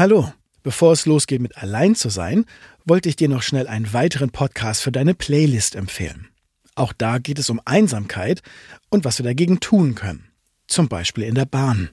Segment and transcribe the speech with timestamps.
[0.00, 2.46] Hallo, bevor es losgeht mit Allein zu sein,
[2.86, 6.28] wollte ich dir noch schnell einen weiteren Podcast für deine Playlist empfehlen.
[6.74, 8.40] Auch da geht es um Einsamkeit
[8.88, 10.24] und was wir dagegen tun können.
[10.68, 11.90] Zum Beispiel in der Bahn.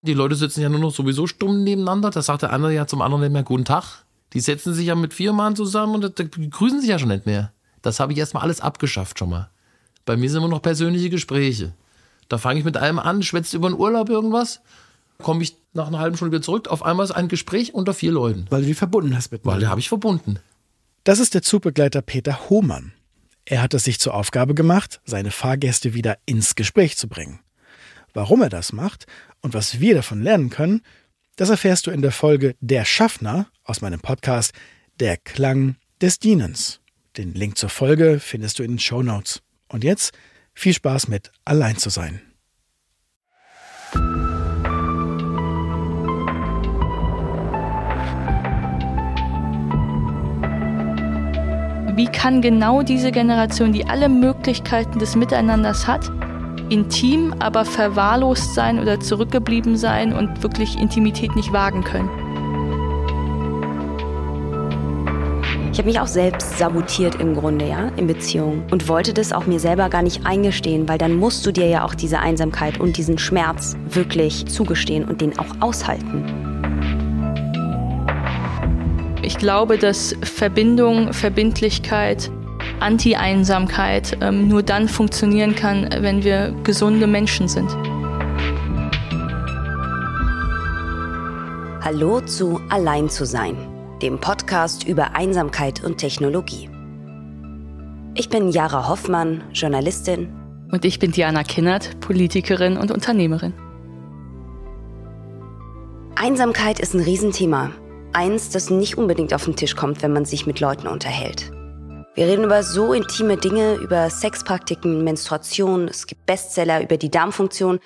[0.00, 2.08] Die Leute sitzen ja nur noch sowieso stumm nebeneinander.
[2.08, 4.06] Da sagt der eine ja zum anderen nicht mehr Guten Tag.
[4.32, 7.52] Die setzen sich ja mit vier Mann zusammen und grüßen sich ja schon nicht mehr.
[7.82, 9.50] Das habe ich erstmal alles abgeschafft schon mal.
[10.06, 11.74] Bei mir sind immer noch persönliche Gespräche.
[12.30, 14.62] Da fange ich mit einem an, schwätzt über den Urlaub irgendwas,
[15.18, 16.68] komme ich nach einer halben Stunde wieder zurück.
[16.68, 18.46] Auf einmal ist ein Gespräch unter vier Leuten.
[18.50, 20.38] Weil du die verbunden hast mit Weil die habe ich verbunden.
[21.04, 22.92] Das ist der Zugbegleiter Peter Hohmann.
[23.44, 27.40] Er hat es sich zur Aufgabe gemacht, seine Fahrgäste wieder ins Gespräch zu bringen.
[28.14, 29.06] Warum er das macht
[29.42, 30.82] und was wir davon lernen können,
[31.36, 34.52] das erfährst du in der Folge Der Schaffner aus meinem Podcast
[35.00, 36.80] Der Klang des Dienens.
[37.16, 39.42] Den Link zur Folge findest du in den Show Notes.
[39.68, 40.12] Und jetzt
[40.54, 42.22] viel Spaß mit Allein zu sein.
[51.96, 56.10] Wie kann genau diese Generation, die alle Möglichkeiten des Miteinanders hat,
[56.68, 62.10] intim, aber verwahrlost sein oder zurückgeblieben sein und wirklich Intimität nicht wagen können?
[65.70, 69.46] Ich habe mich auch selbst sabotiert im Grunde, ja, in Beziehungen und wollte das auch
[69.46, 72.96] mir selber gar nicht eingestehen, weil dann musst du dir ja auch diese Einsamkeit und
[72.96, 76.43] diesen Schmerz wirklich zugestehen und den auch aushalten.
[79.34, 82.30] Ich glaube, dass Verbindung, Verbindlichkeit,
[82.78, 87.68] Anti-Einsamkeit ähm, nur dann funktionieren kann, wenn wir gesunde Menschen sind.
[91.80, 93.56] Hallo zu Allein zu sein,
[94.00, 96.70] dem Podcast über Einsamkeit und Technologie.
[98.14, 100.32] Ich bin Jara Hoffmann, Journalistin.
[100.70, 103.52] Und ich bin Diana Kinnert, Politikerin und Unternehmerin.
[106.14, 107.72] Einsamkeit ist ein Riesenthema
[108.14, 111.50] eins, das nicht unbedingt auf den Tisch kommt, wenn man sich mit Leuten unterhält.
[112.14, 117.80] Wir reden über so intime Dinge, über Sexpraktiken, Menstruation, es gibt Bestseller über die Darmfunktion,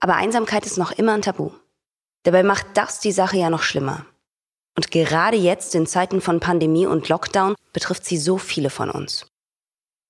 [0.00, 1.50] aber Einsamkeit ist noch immer ein Tabu.
[2.22, 4.06] Dabei macht das die Sache ja noch schlimmer.
[4.76, 9.26] Und gerade jetzt in Zeiten von Pandemie und Lockdown betrifft sie so viele von uns.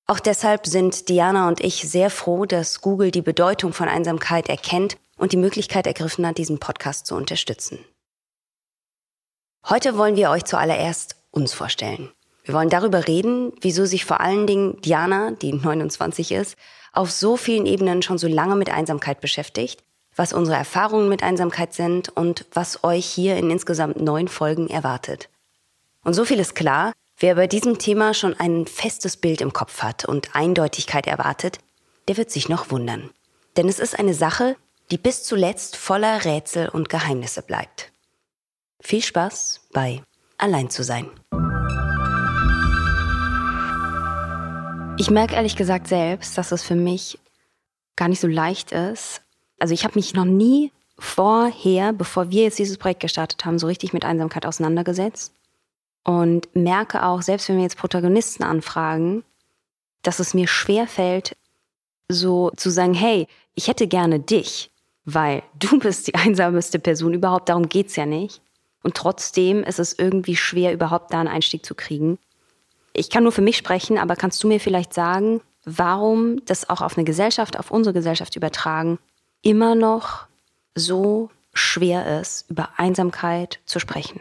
[0.06, 4.96] Auch deshalb sind Diana und ich sehr froh, dass Google die Bedeutung von Einsamkeit erkennt
[5.16, 7.80] und die Möglichkeit ergriffen hat, diesen Podcast zu unterstützen.
[9.68, 12.08] Heute wollen wir euch zuallererst uns vorstellen.
[12.44, 16.54] Wir wollen darüber reden, wieso sich vor allen Dingen Diana, die 29 ist,
[16.92, 19.82] auf so vielen Ebenen schon so lange mit Einsamkeit beschäftigt,
[20.14, 25.28] was unsere Erfahrungen mit Einsamkeit sind und was euch hier in insgesamt neun Folgen erwartet.
[26.04, 29.82] Und so viel ist klar, wer bei diesem Thema schon ein festes Bild im Kopf
[29.82, 31.58] hat und Eindeutigkeit erwartet,
[32.06, 33.10] der wird sich noch wundern.
[33.56, 34.54] Denn es ist eine Sache,
[34.92, 37.90] die bis zuletzt voller Rätsel und Geheimnisse bleibt.
[38.86, 40.00] Viel Spaß bei
[40.38, 41.10] Allein zu sein.
[44.96, 47.18] Ich merke ehrlich gesagt selbst, dass es für mich
[47.96, 49.22] gar nicht so leicht ist.
[49.58, 50.70] Also ich habe mich noch nie
[51.00, 55.32] vorher, bevor wir jetzt dieses Projekt gestartet haben, so richtig mit Einsamkeit auseinandergesetzt.
[56.04, 59.24] Und merke auch, selbst wenn wir jetzt Protagonisten anfragen,
[60.02, 61.36] dass es mir schwer fällt,
[62.08, 63.26] so zu sagen, hey,
[63.56, 64.70] ich hätte gerne dich,
[65.04, 68.42] weil du bist die einsamste Person überhaupt, darum geht's ja nicht.
[68.82, 72.18] Und trotzdem ist es irgendwie schwer, überhaupt da einen Einstieg zu kriegen.
[72.92, 76.80] Ich kann nur für mich sprechen, aber kannst du mir vielleicht sagen, warum das auch
[76.80, 78.98] auf eine Gesellschaft, auf unsere Gesellschaft übertragen,
[79.42, 80.26] immer noch
[80.74, 84.20] so schwer ist, über Einsamkeit zu sprechen?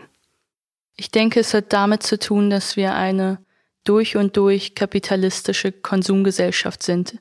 [0.98, 3.38] Ich denke, es hat damit zu tun, dass wir eine
[3.84, 7.20] durch und durch kapitalistische Konsumgesellschaft sind.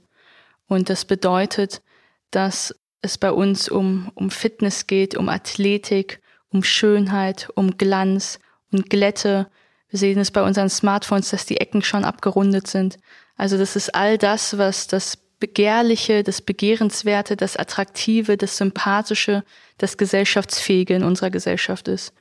[0.66, 1.82] Und das bedeutet,
[2.30, 6.20] dass es bei uns um, um Fitness geht, um Athletik,
[6.54, 8.38] um Schönheit, um Glanz
[8.72, 9.48] und Glätte.
[9.90, 12.96] Wir sehen es bei unseren Smartphones, dass die Ecken schon abgerundet sind.
[13.36, 19.42] Also das ist all das, was das Begehrliche, das Begehrenswerte, das Attraktive, das Sympathische,
[19.78, 22.14] das Gesellschaftsfähige in unserer Gesellschaft ist.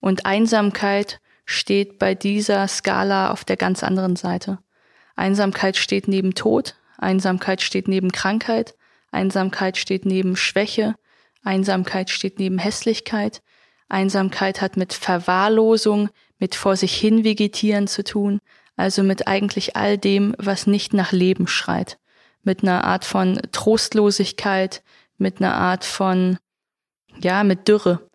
[0.00, 4.58] Und Einsamkeit steht bei dieser Skala auf der ganz anderen Seite.
[5.16, 8.74] Einsamkeit steht neben Tod, Einsamkeit steht neben Krankheit,
[9.10, 10.94] Einsamkeit steht neben Schwäche,
[11.42, 13.42] Einsamkeit steht neben Hässlichkeit,
[13.92, 16.08] Einsamkeit hat mit Verwahrlosung,
[16.38, 18.40] mit vor sich hin vegetieren zu tun,
[18.76, 21.98] also mit eigentlich all dem, was nicht nach Leben schreit,
[22.42, 24.82] mit einer Art von Trostlosigkeit,
[25.18, 26.38] mit einer Art von,
[27.20, 28.08] ja, mit Dürre.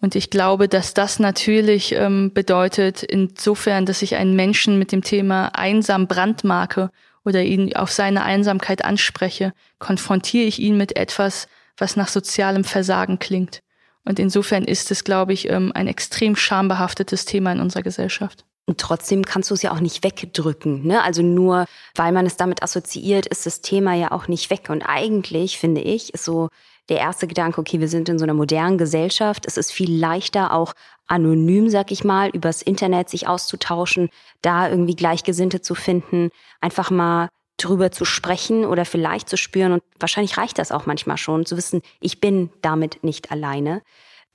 [0.00, 5.02] Und ich glaube, dass das natürlich ähm, bedeutet, insofern, dass ich einen Menschen mit dem
[5.02, 6.90] Thema einsam brandmarke
[7.24, 11.46] oder ihn auf seine Einsamkeit anspreche, konfrontiere ich ihn mit etwas,
[11.76, 13.62] was nach sozialem Versagen klingt.
[14.04, 18.44] Und insofern ist es, glaube ich, ähm, ein extrem schambehaftetes Thema in unserer Gesellschaft.
[18.66, 20.86] Und trotzdem kannst du es ja auch nicht wegdrücken.
[20.86, 21.02] Ne?
[21.02, 21.66] Also nur
[21.96, 24.70] weil man es damit assoziiert, ist das Thema ja auch nicht weg.
[24.70, 26.48] Und eigentlich, finde ich, ist so
[26.88, 29.46] der erste Gedanke, okay, wir sind in so einer modernen Gesellschaft.
[29.46, 30.74] Es ist viel leichter, auch
[31.06, 34.08] anonym, sag ich mal, übers Internet sich auszutauschen,
[34.42, 39.72] da irgendwie Gleichgesinnte zu finden, einfach mal drüber zu sprechen oder vielleicht zu spüren.
[39.72, 43.82] Und wahrscheinlich reicht das auch manchmal schon, zu wissen, ich bin damit nicht alleine.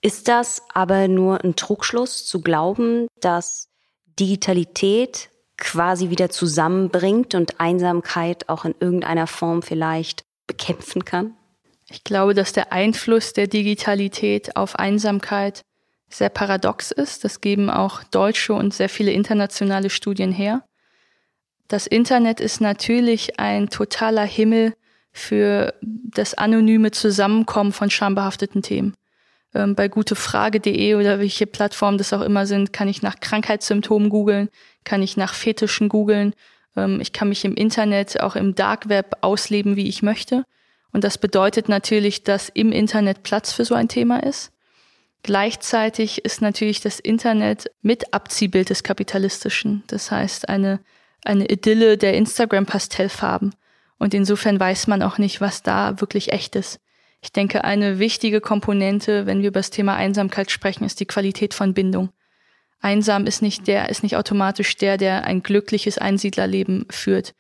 [0.02, 3.70] Ist das aber nur ein Trugschluss zu glauben, dass
[4.20, 11.34] Digitalität quasi wieder zusammenbringt und Einsamkeit auch in irgendeiner Form vielleicht bekämpfen kann?
[11.90, 15.62] Ich glaube, dass der Einfluss der Digitalität auf Einsamkeit
[16.10, 17.24] sehr paradox ist.
[17.24, 20.64] Das geben auch deutsche und sehr viele internationale Studien her.
[21.68, 24.74] Das Internet ist natürlich ein totaler Himmel
[25.12, 28.96] für das anonyme Zusammenkommen von schambehafteten Themen.
[29.54, 34.50] Ähm, bei gutefrage.de oder welche Plattformen das auch immer sind, kann ich nach Krankheitssymptomen googeln,
[34.84, 36.34] kann ich nach Fetischen googeln.
[36.76, 40.44] Ähm, ich kann mich im Internet, auch im Dark Web ausleben, wie ich möchte.
[40.92, 44.52] Und das bedeutet natürlich, dass im Internet Platz für so ein Thema ist.
[45.24, 49.84] Gleichzeitig ist natürlich das Internet mit Abziehbild des Kapitalistischen.
[49.88, 50.80] Das heißt, eine,
[51.24, 53.56] eine Idylle der Instagram-Pastellfarben.
[54.00, 56.80] Und insofern weiß man auch nicht, was da wirklich echt ist.
[57.22, 61.54] Ich denke, eine wichtige Komponente, wenn wir über das Thema Einsamkeit sprechen, ist die Qualität
[61.54, 62.10] von Bindung.
[62.80, 67.34] Einsam ist nicht der, ist nicht automatisch der, der ein glückliches Einsiedlerleben führt.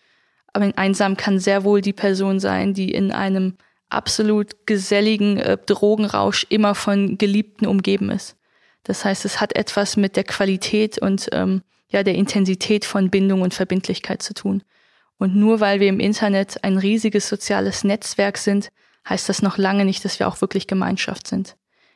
[0.52, 3.58] Aber einsam kann sehr wohl die Person sein, die in einem
[3.90, 8.36] absolut geselligen äh, Drogenrausch immer von Geliebten umgeben ist.
[8.84, 13.42] Das heißt, es hat etwas mit der Qualität und ähm, ja der Intensität von Bindung
[13.42, 14.64] und Verbindlichkeit zu tun.
[15.18, 18.70] Und nur weil wir im Internet ein riesiges soziales Netzwerk sind,
[19.08, 21.56] heißt das noch lange nicht, dass wir auch wirklich Gemeinschaft sind.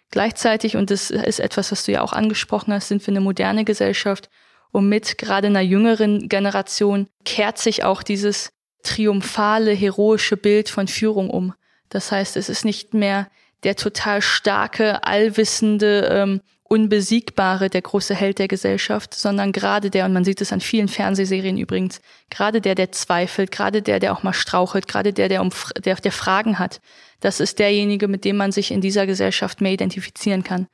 [0.09, 3.63] Gleichzeitig, und das ist etwas, was du ja auch angesprochen hast, sind wir eine moderne
[3.63, 4.29] Gesellschaft
[4.71, 8.51] und mit gerade einer jüngeren Generation kehrt sich auch dieses
[8.83, 11.53] triumphale, heroische Bild von Führung um.
[11.89, 13.27] Das heißt, es ist nicht mehr
[13.63, 16.41] der total starke, allwissende, ähm,
[16.71, 20.87] Unbesiegbare, der große Held der Gesellschaft, sondern gerade der, und man sieht es an vielen
[20.87, 25.41] Fernsehserien übrigens, gerade der, der zweifelt, gerade der, der auch mal strauchelt, gerade der, der,
[25.41, 25.49] um,
[25.83, 26.79] der, der Fragen hat,
[27.19, 30.67] das ist derjenige, mit dem man sich in dieser Gesellschaft mehr identifizieren kann.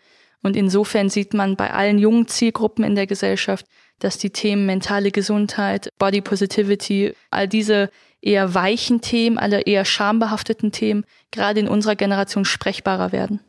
[0.43, 3.65] Und insofern sieht man bei allen jungen Zielgruppen in der Gesellschaft,
[3.97, 7.89] dass die Themen mentale Gesundheit, Body Positivity, all diese
[8.21, 13.39] eher weichen Themen, alle eher schambehafteten Themen, gerade in unserer Generation sprechbarer werden.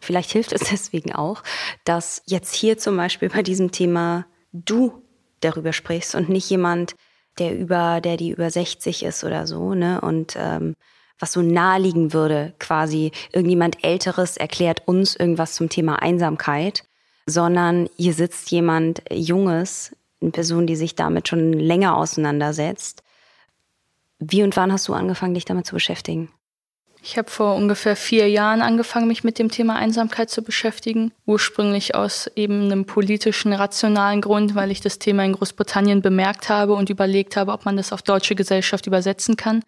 [0.00, 1.42] Vielleicht hilft es deswegen auch,
[1.84, 5.02] dass jetzt hier zum Beispiel bei diesem Thema du
[5.40, 6.94] darüber sprichst und nicht jemand,
[7.38, 10.00] der über, der die über 60 ist oder so, ne?
[10.00, 10.74] Und ähm,
[11.18, 16.84] was so naheliegen würde, quasi irgendjemand Älteres erklärt uns irgendwas zum Thema Einsamkeit,
[17.26, 23.02] sondern hier sitzt jemand Junges, eine Person, die sich damit schon länger auseinandersetzt.
[24.18, 26.30] Wie und wann hast du angefangen, dich damit zu beschäftigen?
[27.02, 31.12] Ich habe vor ungefähr vier Jahren angefangen, mich mit dem Thema Einsamkeit zu beschäftigen.
[31.24, 36.74] Ursprünglich aus eben einem politischen, rationalen Grund, weil ich das Thema in Großbritannien bemerkt habe
[36.74, 39.62] und überlegt habe, ob man das auf deutsche Gesellschaft übersetzen kann.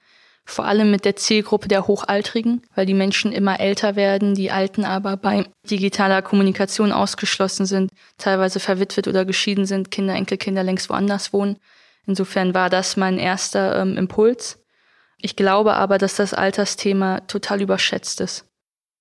[0.44, 4.84] Vor allem mit der Zielgruppe der Hochaltrigen, weil die Menschen immer älter werden, die Alten
[4.84, 11.32] aber bei digitaler Kommunikation ausgeschlossen sind, teilweise verwitwet oder geschieden sind, Kinder, Enkelkinder längst woanders
[11.32, 11.58] wohnen.
[12.06, 14.61] Insofern war das mein erster ähm, Impuls.
[15.24, 18.44] Ich glaube aber, dass das Altersthema total überschätzt ist.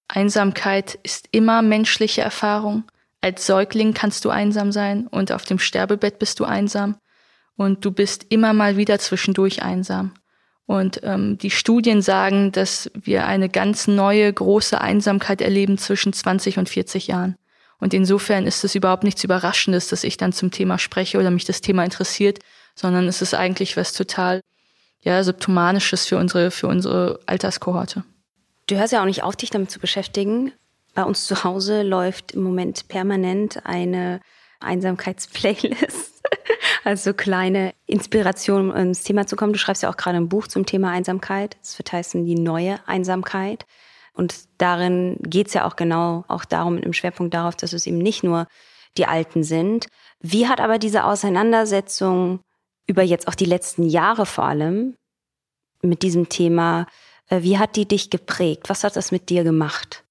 [0.07, 2.83] Einsamkeit ist immer menschliche Erfahrung.
[3.21, 6.97] Als Säugling kannst du einsam sein und auf dem Sterbebett bist du einsam
[7.55, 10.13] und du bist immer mal wieder zwischendurch einsam.
[10.67, 16.59] Und ähm, die Studien sagen, dass wir eine ganz neue, große Einsamkeit erleben zwischen 20
[16.59, 17.35] und 40 Jahren.
[17.79, 21.45] Und insofern ist es überhaupt nichts Überraschendes, dass ich dann zum Thema spreche oder mich
[21.45, 22.39] das Thema interessiert,
[22.75, 24.41] sondern es ist eigentlich was total
[25.01, 28.03] ja, Symptomanisches für unsere, für unsere Alterskohorte.
[28.67, 30.53] Du hörst ja auch nicht auf, dich damit zu beschäftigen.
[30.93, 34.21] Bei uns zu Hause läuft im Moment permanent eine
[34.59, 36.23] Einsamkeitsplaylist.
[36.83, 39.53] also kleine Inspiration, um ins Thema zu kommen.
[39.53, 41.57] Du schreibst ja auch gerade ein Buch zum Thema Einsamkeit.
[41.61, 43.65] Es wird heißen Die neue Einsamkeit.
[44.13, 47.87] Und darin geht es ja auch genau auch darum, mit einem Schwerpunkt darauf, dass es
[47.87, 48.47] eben nicht nur
[48.97, 49.87] die Alten sind.
[50.19, 52.41] Wie hat aber diese Auseinandersetzung
[52.91, 54.95] über jetzt auch die letzten Jahre vor allem
[55.81, 56.85] mit diesem Thema,
[57.29, 58.69] äh, wie hat die dich geprägt?
[58.69, 60.03] Was hat das mit dir gemacht?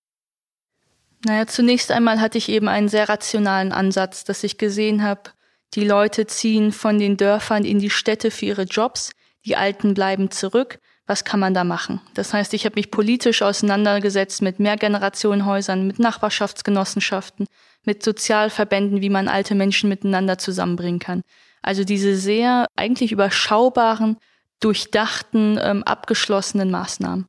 [1.24, 5.30] Naja, zunächst einmal hatte ich eben einen sehr rationalen Ansatz, dass ich gesehen habe,
[5.74, 9.12] die Leute ziehen von den Dörfern in die Städte für ihre Jobs,
[9.44, 10.78] die Alten bleiben zurück.
[11.06, 12.00] was kann man da machen?
[12.14, 17.46] Das heißt, ich habe mich politisch auseinandergesetzt mit Mehrgenerationenhäusern, mit Nachbarschaftsgenossenschaften,
[17.84, 21.22] mit Sozialverbänden, wie man alte Menschen miteinander zusammenbringen kann.
[21.62, 24.16] Also diese sehr eigentlich überschaubaren,
[24.60, 27.26] durchdachten, ähm, abgeschlossenen Maßnahmen.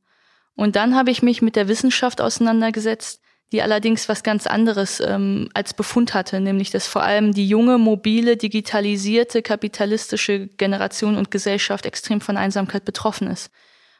[0.54, 3.20] Und dann habe ich mich mit der Wissenschaft auseinandergesetzt,
[3.52, 7.78] die allerdings was ganz anderes ähm, als Befund hatte, nämlich dass vor allem die junge,
[7.78, 13.50] mobile, digitalisierte, kapitalistische Generation und Gesellschaft extrem von Einsamkeit betroffen ist.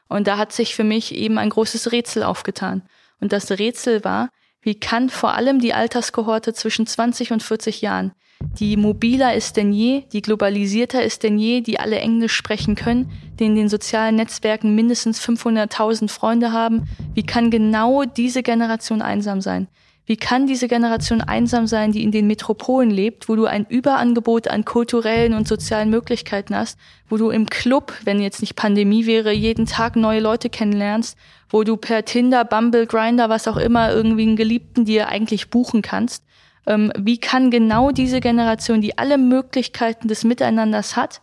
[0.09, 2.83] Und da hat sich für mich eben ein großes Rätsel aufgetan.
[3.21, 4.31] Und das Rätsel war,
[4.63, 8.13] wie kann vor allem die Alterskohorte zwischen 20 und 40 Jahren
[8.59, 13.11] die mobiler ist denn je, die globalisierter ist denn je, die alle Englisch sprechen können,
[13.39, 16.89] die in den sozialen Netzwerken mindestens 500.000 Freunde haben.
[17.15, 19.69] Wie kann genau diese Generation einsam sein?
[20.05, 24.49] Wie kann diese Generation einsam sein, die in den Metropolen lebt, wo du ein Überangebot
[24.49, 26.77] an kulturellen und sozialen Möglichkeiten hast,
[27.09, 31.17] wo du im Club, wenn jetzt nicht Pandemie wäre, jeden Tag neue Leute kennenlernst,
[31.49, 35.83] wo du per Tinder, Bumble, Grinder, was auch immer irgendwie einen Geliebten dir eigentlich buchen
[35.83, 36.25] kannst
[36.65, 41.23] wie kann genau diese Generation, die alle Möglichkeiten des Miteinanders hat,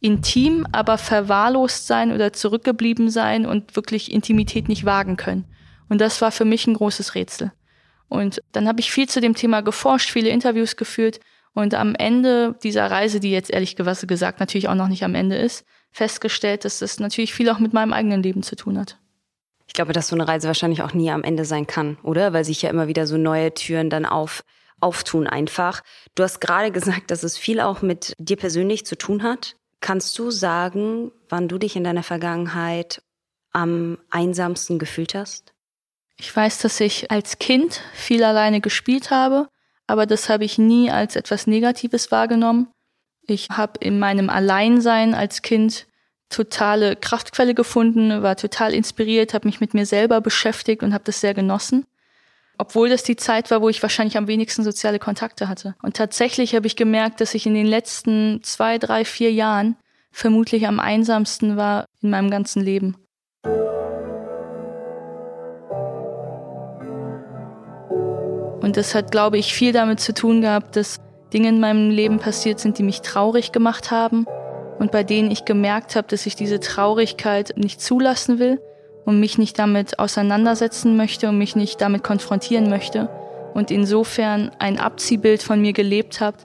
[0.00, 5.44] intim, aber verwahrlost sein oder zurückgeblieben sein und wirklich Intimität nicht wagen können.
[5.88, 7.52] Und das war für mich ein großes Rätsel.
[8.08, 11.18] Und dann habe ich viel zu dem Thema geforscht, viele Interviews geführt
[11.54, 15.36] und am Ende dieser Reise, die jetzt ehrlich gesagt natürlich auch noch nicht am Ende
[15.36, 18.98] ist, festgestellt, dass das natürlich viel auch mit meinem eigenen Leben zu tun hat.
[19.66, 22.32] Ich glaube, dass so eine Reise wahrscheinlich auch nie am Ende sein kann, oder?
[22.32, 24.44] Weil sich ja immer wieder so neue Türen dann auf
[24.80, 25.82] auftun einfach.
[26.14, 29.56] Du hast gerade gesagt, dass es viel auch mit dir persönlich zu tun hat.
[29.80, 33.02] Kannst du sagen, wann du dich in deiner Vergangenheit
[33.52, 35.52] am einsamsten gefühlt hast?
[36.18, 39.48] Ich weiß, dass ich als Kind viel alleine gespielt habe,
[39.86, 42.68] aber das habe ich nie als etwas Negatives wahrgenommen.
[43.26, 45.86] Ich habe in meinem Alleinsein als Kind
[46.28, 51.20] totale Kraftquelle gefunden, war total inspiriert, habe mich mit mir selber beschäftigt und habe das
[51.20, 51.86] sehr genossen
[52.58, 55.74] obwohl das die Zeit war, wo ich wahrscheinlich am wenigsten soziale Kontakte hatte.
[55.82, 59.76] Und tatsächlich habe ich gemerkt, dass ich in den letzten zwei, drei, vier Jahren
[60.10, 62.96] vermutlich am einsamsten war in meinem ganzen Leben.
[68.62, 70.96] Und das hat, glaube ich, viel damit zu tun gehabt, dass
[71.32, 74.26] Dinge in meinem Leben passiert sind, die mich traurig gemacht haben
[74.78, 78.60] und bei denen ich gemerkt habe, dass ich diese Traurigkeit nicht zulassen will
[79.06, 83.08] und mich nicht damit auseinandersetzen möchte und mich nicht damit konfrontieren möchte
[83.54, 86.36] und insofern ein Abziehbild von mir gelebt habe,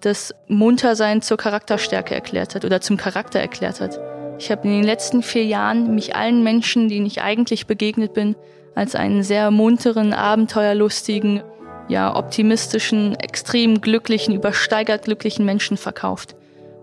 [0.00, 4.00] das Muntersein zur Charakterstärke erklärt hat oder zum Charakter erklärt hat.
[4.38, 8.34] Ich habe in den letzten vier Jahren mich allen Menschen, denen ich eigentlich begegnet bin,
[8.74, 11.42] als einen sehr munteren, abenteuerlustigen,
[11.88, 16.34] ja, optimistischen, extrem glücklichen, übersteigert glücklichen Menschen verkauft.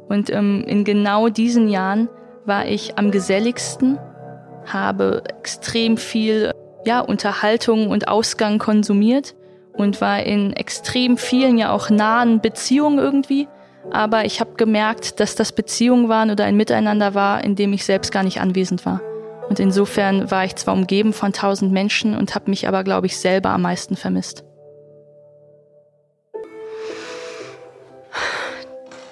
[0.08, 2.08] Und ähm, in genau diesen Jahren
[2.46, 4.00] war ich am geselligsten
[4.66, 6.52] habe extrem viel
[6.86, 9.36] ja, Unterhaltung und Ausgang konsumiert
[9.74, 13.48] und war in extrem vielen ja auch nahen Beziehungen irgendwie.
[13.92, 17.84] Aber ich habe gemerkt, dass das Beziehungen waren oder ein Miteinander war, in dem ich
[17.86, 19.02] selbst gar nicht anwesend war.
[19.50, 23.18] Und insofern war ich zwar umgeben von tausend Menschen und habe mich aber, glaube ich,
[23.18, 24.44] selber am meisten vermisst.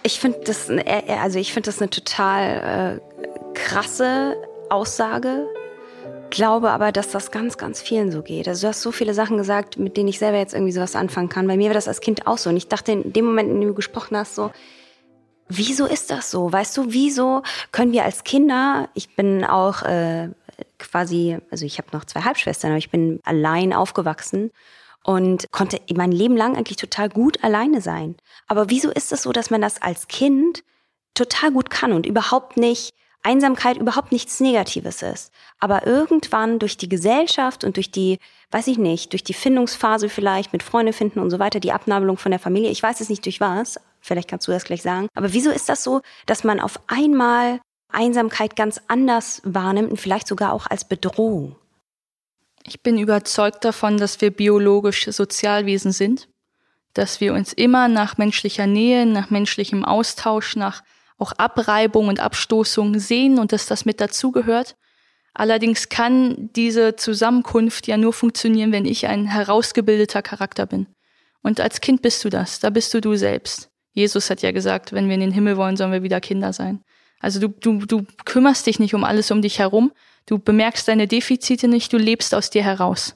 [0.04, 0.70] Ich finde das,
[1.22, 4.36] also ich das eine total äh, krasse
[4.72, 5.48] Aussage,
[6.30, 8.48] glaube aber, dass das ganz, ganz vielen so geht.
[8.48, 11.30] Also du hast so viele Sachen gesagt, mit denen ich selber jetzt irgendwie sowas anfangen
[11.30, 11.48] kann.
[11.48, 12.50] Bei mir war das als Kind auch so.
[12.50, 14.52] Und ich dachte in dem Moment, in dem du gesprochen hast, so,
[15.48, 16.52] wieso ist das so?
[16.52, 20.30] Weißt du, wieso können wir als Kinder, ich bin auch äh,
[20.80, 24.52] quasi, also ich habe noch zwei Halbschwestern, aber ich bin allein aufgewachsen
[25.04, 28.16] und konnte mein Leben lang eigentlich total gut alleine sein.
[28.48, 30.64] Aber wieso ist es so, dass man das als Kind
[31.14, 35.32] total gut kann und überhaupt nicht Einsamkeit überhaupt nichts Negatives ist.
[35.60, 38.18] Aber irgendwann durch die Gesellschaft und durch die,
[38.52, 42.18] weiß ich nicht, durch die Findungsphase vielleicht mit Freunde finden und so weiter, die Abnabelung
[42.18, 45.08] von der Familie, ich weiß es nicht durch was, vielleicht kannst du das gleich sagen,
[45.14, 47.60] aber wieso ist das so, dass man auf einmal
[47.90, 51.56] Einsamkeit ganz anders wahrnimmt und vielleicht sogar auch als Bedrohung?
[52.66, 56.28] Ich bin überzeugt davon, dass wir biologisch Sozialwesen sind,
[56.94, 60.84] dass wir uns immer nach menschlicher Nähe, nach menschlichem Austausch, nach
[61.22, 64.76] auch Abreibung und Abstoßung sehen und dass das mit dazugehört.
[65.34, 70.88] Allerdings kann diese Zusammenkunft ja nur funktionieren, wenn ich ein herausgebildeter Charakter bin.
[71.42, 73.70] Und als Kind bist du das, da bist du du selbst.
[73.94, 76.82] Jesus hat ja gesagt, wenn wir in den Himmel wollen, sollen wir wieder Kinder sein.
[77.20, 79.92] Also du, du, du kümmerst dich nicht um alles um dich herum,
[80.26, 83.16] du bemerkst deine Defizite nicht, du lebst aus dir heraus.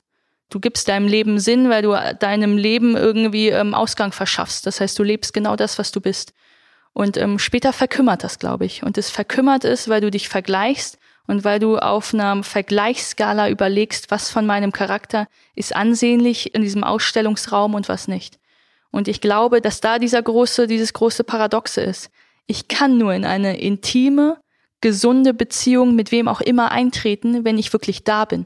[0.49, 4.67] Du gibst deinem Leben Sinn, weil du deinem Leben irgendwie ähm, Ausgang verschaffst.
[4.67, 6.33] Das heißt, du lebst genau das, was du bist.
[6.97, 8.81] Und ähm, später verkümmert das, glaube ich.
[8.81, 10.97] Und es verkümmert ist, weil du dich vergleichst
[11.27, 16.85] und weil du auf einer Vergleichsskala überlegst, was von meinem Charakter ist ansehnlich in diesem
[16.85, 18.39] Ausstellungsraum und was nicht.
[18.91, 22.09] Und ich glaube, dass da dieser große, dieses große Paradoxe ist.
[22.47, 24.37] Ich kann nur in eine intime,
[24.79, 28.45] gesunde Beziehung mit wem auch immer eintreten, wenn ich wirklich da bin.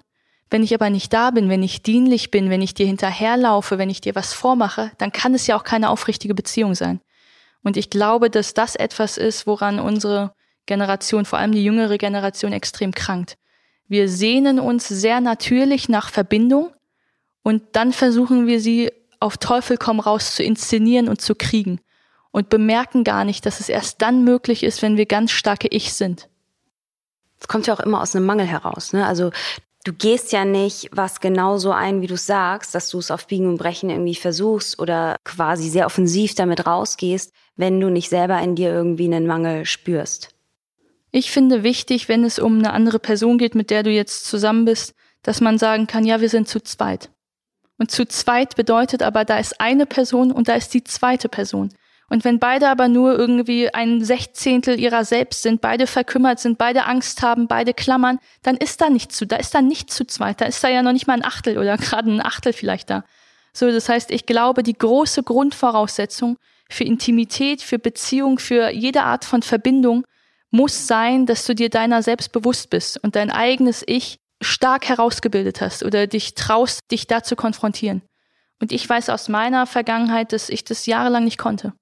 [0.49, 3.91] Wenn ich aber nicht da bin, wenn ich dienlich bin, wenn ich dir hinterherlaufe, wenn
[3.91, 6.99] ich dir was vormache, dann kann es ja auch keine aufrichtige Beziehung sein.
[7.63, 10.33] Und ich glaube, dass das etwas ist, woran unsere
[10.65, 13.37] Generation, vor allem die jüngere Generation, extrem krankt.
[13.87, 16.71] Wir sehnen uns sehr natürlich nach Verbindung
[17.41, 21.81] und dann versuchen wir sie auf Teufel komm raus zu inszenieren und zu kriegen
[22.31, 25.93] und bemerken gar nicht, dass es erst dann möglich ist, wenn wir ganz starke Ich
[25.93, 26.29] sind.
[27.39, 28.93] Es kommt ja auch immer aus einem Mangel heraus.
[28.93, 29.05] Ne?
[29.05, 29.31] Also
[29.85, 33.27] du gehst ja nicht was genau so ein, wie du sagst, dass du es auf
[33.27, 38.39] Biegen und Brechen irgendwie versuchst oder quasi sehr offensiv damit rausgehst, wenn du nicht selber
[38.41, 40.29] in dir irgendwie einen Mangel spürst.
[41.11, 44.65] Ich finde wichtig, wenn es um eine andere Person geht, mit der du jetzt zusammen
[44.65, 44.93] bist,
[45.23, 47.09] dass man sagen kann, ja, wir sind zu zweit.
[47.77, 51.69] Und zu zweit bedeutet aber, da ist eine Person und da ist die zweite Person.
[52.09, 56.85] Und wenn beide aber nur irgendwie ein Sechzehntel ihrer selbst sind, beide verkümmert sind, beide
[56.85, 60.41] Angst haben, beide klammern, dann ist da nicht zu, da ist da nicht zu zweit,
[60.41, 63.03] da ist da ja noch nicht mal ein Achtel oder gerade ein Achtel vielleicht da.
[63.53, 66.37] So, das heißt, ich glaube, die große Grundvoraussetzung
[66.69, 70.05] für Intimität, für Beziehung, für jede Art von Verbindung
[70.51, 75.61] muss sein, dass du dir deiner selbst bewusst bist und dein eigenes Ich stark herausgebildet
[75.61, 78.01] hast oder dich traust, dich da zu konfrontieren.
[78.61, 81.73] Und ich weiß aus meiner Vergangenheit, dass ich das jahrelang nicht konnte.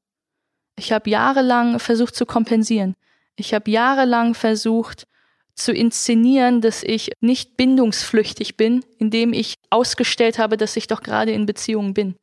[0.77, 2.96] Ich habe jahrelang versucht zu kompensieren.
[3.36, 5.07] Ich habe jahrelang versucht
[5.55, 11.31] zu inszenieren, dass ich nicht bindungsflüchtig bin, indem ich ausgestellt habe, dass ich doch gerade
[11.31, 12.15] in Beziehungen bin.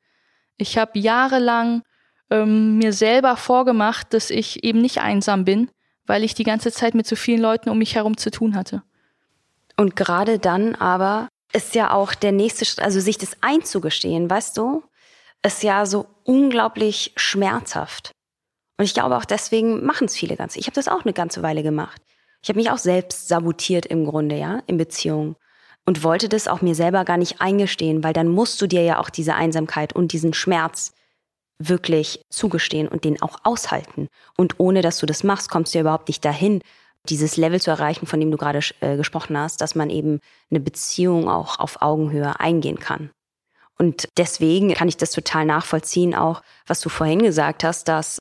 [0.57, 1.83] Ich habe jahrelang
[2.31, 5.69] ähm, mir selber vorgemacht, dass ich eben nicht einsam bin,
[6.07, 8.83] weil ich die ganze Zeit mit so vielen Leuten um mich herum zu tun hatte.
[9.77, 14.57] Und gerade dann aber ist ja auch der nächste Schritt, also sich das einzugestehen, weißt
[14.57, 14.85] du,
[15.43, 18.13] ist ja so unglaublich schmerzhaft.
[18.77, 20.59] Und ich glaube auch deswegen machen es viele ganze.
[20.59, 22.03] Ich habe das auch eine ganze Weile gemacht.
[22.43, 25.37] Ich habe mich auch selbst sabotiert im Grunde, ja, in Beziehungen.
[25.87, 28.99] Und wollte das auch mir selber gar nicht eingestehen, weil dann musst du dir ja
[28.99, 30.93] auch diese Einsamkeit und diesen Schmerz
[31.59, 34.09] wirklich zugestehen und den auch aushalten.
[34.37, 36.61] Und ohne dass du das machst, kommst du ja überhaupt nicht dahin,
[37.09, 40.21] dieses Level zu erreichen, von dem du gerade äh, gesprochen hast, dass man eben
[40.51, 43.11] eine Beziehung auch auf Augenhöhe eingehen kann.
[43.79, 48.19] Und deswegen kann ich das total nachvollziehen, auch was du vorhin gesagt hast, dass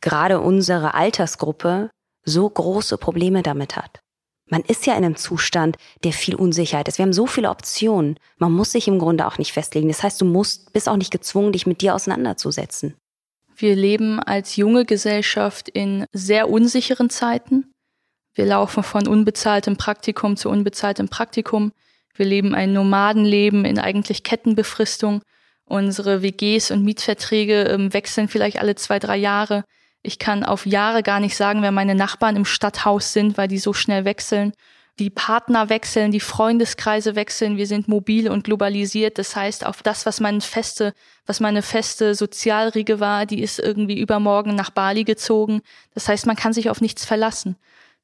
[0.00, 1.90] gerade unsere Altersgruppe
[2.24, 4.00] so große Probleme damit hat.
[4.48, 6.98] Man ist ja in einem Zustand, der viel Unsicherheit ist.
[6.98, 8.18] Wir haben so viele Optionen.
[8.38, 9.88] Man muss sich im Grunde auch nicht festlegen.
[9.88, 12.94] Das heißt, du musst, bist auch nicht gezwungen, dich mit dir auseinanderzusetzen.
[13.56, 17.72] Wir leben als junge Gesellschaft in sehr unsicheren Zeiten.
[18.34, 21.72] Wir laufen von unbezahltem Praktikum zu unbezahltem Praktikum.
[22.14, 25.22] Wir leben ein Nomadenleben in eigentlich Kettenbefristung.
[25.64, 29.64] Unsere WGs und Mietverträge ähm, wechseln vielleicht alle zwei, drei Jahre.
[30.06, 33.58] Ich kann auf Jahre gar nicht sagen, wer meine Nachbarn im Stadthaus sind, weil die
[33.58, 34.52] so schnell wechseln.
[35.00, 37.56] Die Partner wechseln, die Freundeskreise wechseln.
[37.56, 39.18] Wir sind mobil und globalisiert.
[39.18, 40.94] Das heißt, auf das, was meine feste,
[41.26, 45.60] was meine feste Sozialriege war, die ist irgendwie übermorgen nach Bali gezogen.
[45.92, 47.56] Das heißt, man kann sich auf nichts verlassen.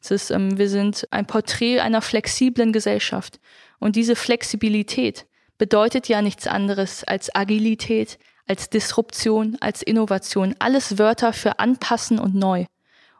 [0.06, 3.38] Ist, ähm, wir sind ein Porträt einer flexiblen Gesellschaft.
[3.78, 10.54] Und diese Flexibilität bedeutet ja nichts anderes als Agilität, als Disruption, als Innovation.
[10.58, 12.66] Alles Wörter für anpassen und neu.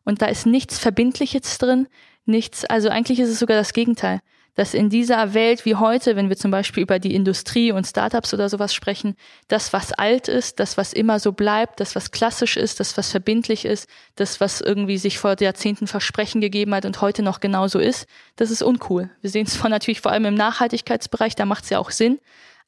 [0.05, 1.89] Und da ist nichts Verbindliches drin,
[2.25, 4.21] nichts, also eigentlich ist es sogar das Gegenteil.
[4.55, 8.35] Dass in dieser Welt wie heute, wenn wir zum Beispiel über die Industrie und Startups
[8.35, 9.15] oder sowas sprechen,
[9.49, 13.11] das, was alt ist, das, was immer so bleibt, das, was klassisch ist, das, was
[13.11, 17.79] verbindlich ist, das, was irgendwie sich vor Jahrzehnten Versprechen gegeben hat und heute noch genauso
[17.79, 18.07] ist,
[18.37, 19.09] das ist uncool.
[19.23, 22.19] Wir sehen es zwar natürlich vor allem im Nachhaltigkeitsbereich, da macht es ja auch Sinn,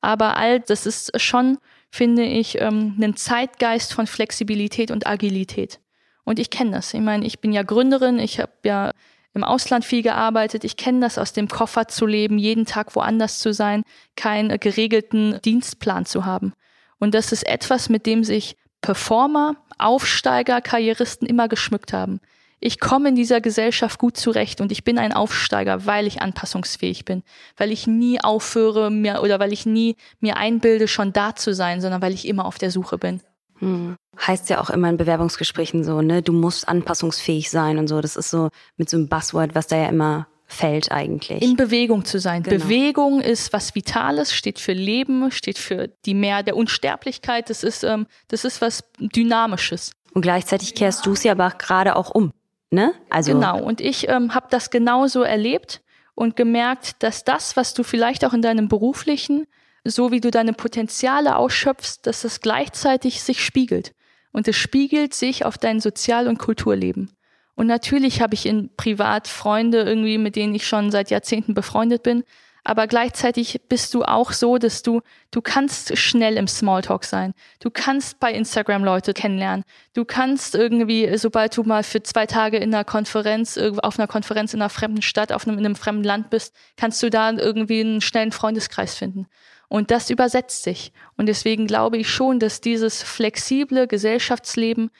[0.01, 1.59] aber all das ist schon
[1.95, 5.79] finde ich, ähm, einen Zeitgeist von Flexibilität und Agilität.
[6.25, 6.93] Und ich kenne das.
[6.93, 8.91] Ich meine, ich bin ja Gründerin, ich habe ja
[9.33, 10.65] im Ausland viel gearbeitet.
[10.65, 13.85] Ich kenne das aus dem Koffer zu leben, jeden Tag woanders zu sein,
[14.17, 16.53] keinen geregelten Dienstplan zu haben.
[16.99, 22.21] Und das ist etwas, mit dem sich Performer, Aufsteiger, Karrieristen immer geschmückt haben
[22.65, 27.05] ich komme in dieser Gesellschaft gut zurecht und ich bin ein Aufsteiger, weil ich anpassungsfähig
[27.05, 27.23] bin,
[27.59, 31.83] weil ich nie aufhöre mir oder weil ich nie mir einbilde, schon da zu sein,
[31.83, 33.21] sondern weil ich immer auf der Suche bin.
[33.59, 33.97] Hm.
[34.19, 38.01] Heißt ja auch immer in Bewerbungsgesprächen so, ne, du musst anpassungsfähig sein und so.
[38.01, 38.49] Das ist so
[38.79, 41.43] mit so einem Buzzword, was da ja immer fällt eigentlich.
[41.43, 42.45] In Bewegung zu sein.
[42.45, 42.65] Genau.
[42.65, 47.51] Bewegung ist was Vitales, steht für Leben, steht für die Mehr der Unsterblichkeit.
[47.51, 49.93] Das ist, ähm, das ist was Dynamisches.
[50.15, 52.33] Und gleichzeitig kehrst du es ja aber gerade auch um.
[52.75, 52.93] Ne?
[53.09, 53.63] Also genau.
[53.63, 55.81] Und ich ähm, habe das genauso erlebt.
[56.17, 59.47] und gemerkt, dass das, was du vielleicht auch in deinem beruflichen,
[59.85, 63.95] so wie du deine Potenziale ausschöpfst, dass das gleichzeitig sich spiegelt.
[64.33, 67.11] Und es spiegelt sich auf dein Sozial- und Kulturleben.
[67.57, 72.03] Und natürlich habe ich in Privat Freunde irgendwie, mit denen ich schon seit Jahrzehnten befreundet
[72.03, 72.25] bin,
[72.65, 77.35] aber gleichzeitig bist du auch so, dass du, du kannst schnell im Smalltalk sein.
[77.61, 79.65] Du kannst bei Instagram Leute kennenlernen.
[79.93, 84.55] Du kannst irgendwie, sobald du mal für zwei Tage in einer Konferenz, auf einer Konferenz
[84.55, 87.81] in einer fremden Stadt, auf einem, in einem fremden Land bist, kannst du da irgendwie
[87.81, 89.27] einen schnellen Freundeskreis finden.
[89.69, 90.93] Und das übersetzt sich.
[91.19, 94.91] Und deswegen glaube ich schon, dass dieses flexible Gesellschaftsleben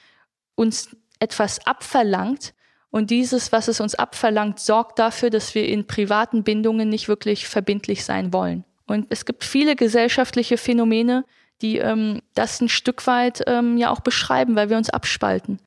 [0.55, 2.53] uns etwas abverlangt,
[2.95, 7.49] und dieses, was es uns abverlangt, sorgt dafür, dass wir in privaten Bindungen nicht wirklich
[7.49, 8.63] verbindlich sein wollen.
[8.87, 11.25] Und es gibt viele gesellschaftliche Phänomene,
[11.61, 15.59] die ähm, das ein Stück weit ähm, ja auch beschreiben, weil wir uns abspalten.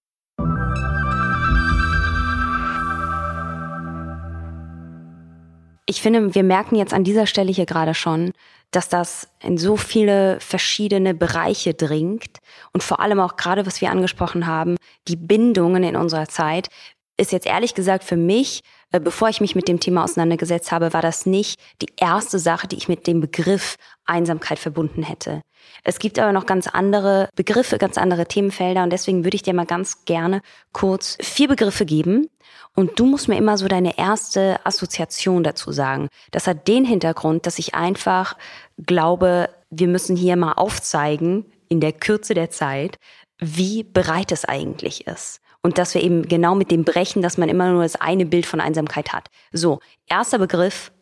[5.86, 8.32] Ich finde, wir merken jetzt an dieser Stelle hier gerade schon,
[8.72, 12.40] dass das in so viele verschiedene Bereiche dringt
[12.74, 14.76] und vor allem auch gerade, was wir angesprochen haben,
[15.08, 16.70] die Bindungen in unserer Zeit,
[17.18, 20.94] ist jetzt ehrlich gesagt für mich, äh, bevor ich mich mit dem Thema auseinandergesetzt habe,
[20.94, 23.76] war das nicht die erste Sache, die ich mit dem Begriff
[24.06, 25.42] Einsamkeit verbunden hätte.
[25.84, 29.54] Es gibt aber noch ganz andere Begriffe, ganz andere Themenfelder und deswegen würde ich dir
[29.54, 32.30] mal ganz gerne kurz vier Begriffe geben
[32.76, 36.08] und du musst mir immer so deine erste Assoziation dazu sagen.
[36.32, 38.38] Das hat den Hintergrund, dass ich einfach
[38.78, 42.98] glaube, wir müssen hier mal aufzeigen, in der Kürze der Zeit,
[43.40, 45.42] wie bereit es eigentlich ist.
[45.68, 48.46] Und dass wir eben genau mit dem brechen, dass man immer nur das eine Bild
[48.46, 49.28] von Einsamkeit hat.
[49.52, 50.94] So, erster Begriff,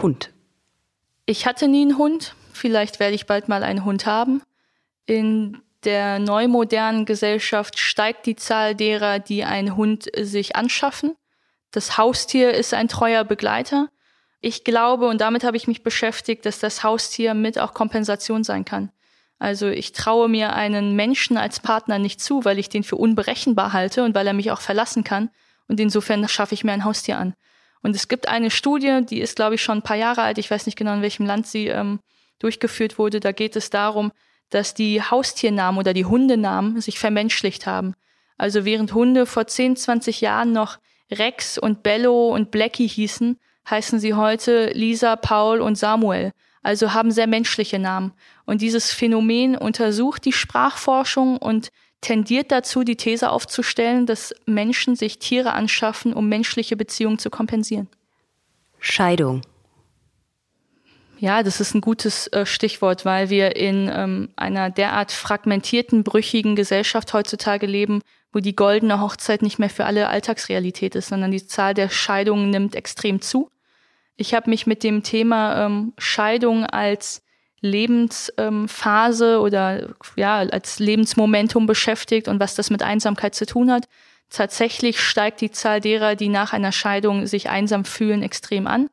[0.00, 0.32] Hund.
[1.26, 2.34] Ich hatte nie einen Hund.
[2.54, 4.40] Vielleicht werde ich bald mal einen Hund haben.
[5.04, 11.14] In der neumodernen Gesellschaft steigt die Zahl derer, die einen Hund sich anschaffen.
[11.70, 13.90] Das Haustier ist ein treuer Begleiter.
[14.40, 18.64] Ich glaube, und damit habe ich mich beschäftigt, dass das Haustier mit auch Kompensation sein
[18.64, 18.90] kann.
[19.38, 23.72] Also ich traue mir einen Menschen als Partner nicht zu, weil ich den für unberechenbar
[23.72, 25.30] halte und weil er mich auch verlassen kann.
[25.68, 27.34] Und insofern schaffe ich mir ein Haustier an.
[27.82, 30.38] Und es gibt eine Studie, die ist, glaube ich, schon ein paar Jahre alt.
[30.38, 32.00] Ich weiß nicht genau, in welchem Land sie ähm,
[32.38, 33.20] durchgeführt wurde.
[33.20, 34.12] Da geht es darum,
[34.50, 37.94] dass die Haustiernamen oder die Hundenamen sich vermenschlicht haben.
[38.38, 40.78] Also während Hunde vor 10, 20 Jahren noch
[41.10, 46.32] Rex und Bello und Blackie hießen, heißen sie heute Lisa, Paul und Samuel
[46.66, 48.12] also haben sehr menschliche Namen.
[48.44, 55.20] Und dieses Phänomen untersucht die Sprachforschung und tendiert dazu, die These aufzustellen, dass Menschen sich
[55.20, 57.88] Tiere anschaffen, um menschliche Beziehungen zu kompensieren.
[58.80, 59.42] Scheidung.
[61.18, 66.56] Ja, das ist ein gutes äh, Stichwort, weil wir in ähm, einer derart fragmentierten, brüchigen
[66.56, 68.02] Gesellschaft heutzutage leben,
[68.32, 72.50] wo die goldene Hochzeit nicht mehr für alle Alltagsrealität ist, sondern die Zahl der Scheidungen
[72.50, 73.48] nimmt extrem zu.
[74.16, 77.22] Ich habe mich mit dem Thema ähm, Scheidung als
[77.60, 83.88] Lebensphase ähm, oder ja als Lebensmomentum beschäftigt und was das mit Einsamkeit zu tun hat.
[84.30, 88.90] Tatsächlich steigt die Zahl derer, die nach einer Scheidung sich einsam fühlen, extrem an.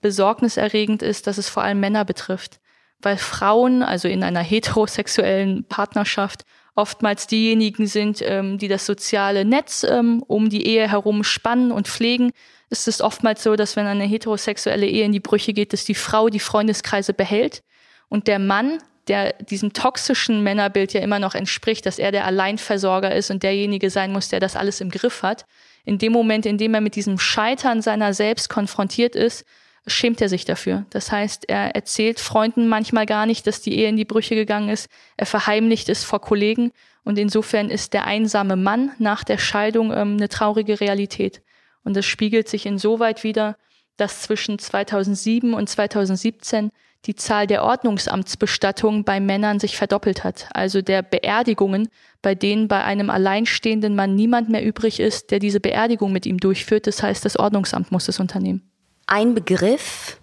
[0.00, 2.60] Besorgniserregend ist, dass es vor allem Männer betrifft,
[3.00, 9.84] weil Frauen, also in einer heterosexuellen Partnerschaft, oftmals diejenigen sind, ähm, die das soziale Netz
[9.84, 12.32] ähm, um die Ehe herum spannen und pflegen,
[12.70, 15.94] ist es oftmals so, dass wenn eine heterosexuelle Ehe in die Brüche geht, dass die
[15.94, 17.62] Frau die Freundeskreise behält
[18.08, 18.78] und der Mann,
[19.08, 23.90] der diesem toxischen Männerbild ja immer noch entspricht, dass er der Alleinversorger ist und derjenige
[23.90, 25.46] sein muss, der das alles im Griff hat,
[25.84, 29.44] in dem Moment, in dem er mit diesem Scheitern seiner selbst konfrontiert ist,
[29.86, 30.86] schämt er sich dafür.
[30.90, 34.68] Das heißt, er erzählt Freunden manchmal gar nicht, dass die Ehe in die Brüche gegangen
[34.68, 34.88] ist.
[35.16, 36.72] Er verheimlicht es vor Kollegen.
[37.04, 41.42] Und insofern ist der einsame Mann nach der Scheidung ähm, eine traurige Realität.
[41.82, 43.56] Und das spiegelt sich insoweit wieder,
[43.96, 46.70] dass zwischen 2007 und 2017
[47.06, 50.48] die Zahl der Ordnungsamtsbestattungen bei Männern sich verdoppelt hat.
[50.52, 51.88] Also der Beerdigungen,
[52.20, 56.38] bei denen bei einem alleinstehenden Mann niemand mehr übrig ist, der diese Beerdigung mit ihm
[56.38, 56.86] durchführt.
[56.86, 58.69] Das heißt, das Ordnungsamt muss es unternehmen.
[59.10, 60.18] Ein Begriff,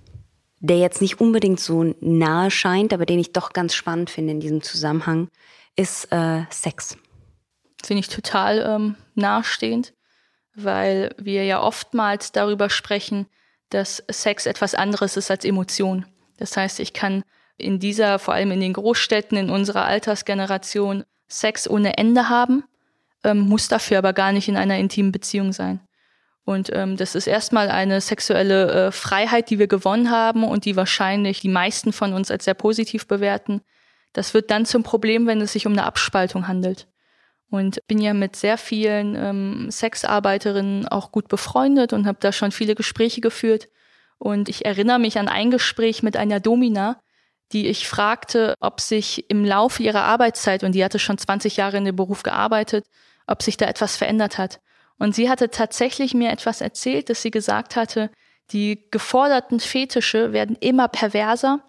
[0.59, 4.39] der jetzt nicht unbedingt so nahe scheint, aber den ich doch ganz spannend finde in
[4.39, 5.29] diesem Zusammenhang,
[5.75, 6.97] ist äh, Sex.
[7.83, 9.93] Finde ich total ähm, nahestehend
[10.57, 13.27] weil wir ja oftmals darüber sprechen,
[13.69, 16.05] dass Sex etwas anderes ist als Emotion.
[16.37, 17.23] Das heißt, ich kann
[17.57, 22.63] in dieser, vor allem in den Großstädten, in unserer Altersgeneration, Sex ohne Ende haben,
[23.23, 25.79] ähm, muss dafür aber gar nicht in einer intimen Beziehung sein.
[26.47, 30.77] Und ähm, das ist erstmal eine sexuelle äh, Freiheit, die wir gewonnen haben und die
[30.77, 33.59] wahrscheinlich die meisten von uns als sehr positiv bewerten.
[34.13, 36.87] Das wird dann zum Problem, wenn es sich um eine Abspaltung handelt
[37.49, 42.53] und bin ja mit sehr vielen ähm, Sexarbeiterinnen auch gut befreundet und habe da schon
[42.53, 43.67] viele Gespräche geführt.
[44.17, 47.01] Und ich erinnere mich an ein Gespräch mit einer Domina,
[47.51, 51.75] die ich fragte, ob sich im Laufe ihrer Arbeitszeit, und die hatte schon 20 Jahre
[51.75, 52.85] in dem Beruf gearbeitet,
[53.27, 54.61] ob sich da etwas verändert hat.
[54.99, 58.09] Und sie hatte tatsächlich mir etwas erzählt, dass sie gesagt hatte,
[58.51, 61.63] die geforderten Fetische werden immer perverser.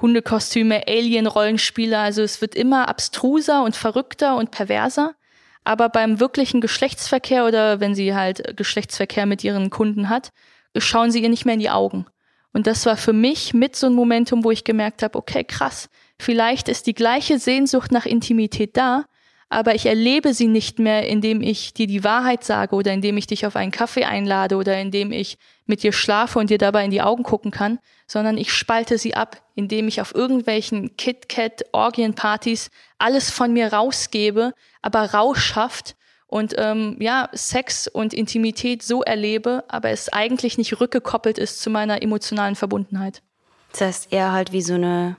[0.00, 5.14] Hundekostüme, Alien-Rollenspiele, also es wird immer abstruser und verrückter und perverser.
[5.62, 10.30] Aber beim wirklichen Geschlechtsverkehr oder wenn sie halt Geschlechtsverkehr mit ihren Kunden hat,
[10.76, 12.06] schauen sie ihr nicht mehr in die Augen.
[12.52, 15.88] Und das war für mich mit so ein Momentum, wo ich gemerkt habe, okay, krass,
[16.20, 19.06] vielleicht ist die gleiche Sehnsucht nach Intimität da,
[19.54, 23.26] aber ich erlebe sie nicht mehr, indem ich dir die Wahrheit sage oder indem ich
[23.26, 26.90] dich auf einen Kaffee einlade oder indem ich mit dir schlafe und dir dabei in
[26.90, 33.30] die Augen gucken kann, sondern ich spalte sie ab, indem ich auf irgendwelchen KitKat-Orgienpartys alles
[33.30, 40.12] von mir rausgebe, aber rauschhaft und ähm, ja, Sex und Intimität so erlebe, aber es
[40.12, 43.22] eigentlich nicht rückgekoppelt ist zu meiner emotionalen Verbundenheit.
[43.70, 45.16] Das heißt eher halt wie so eine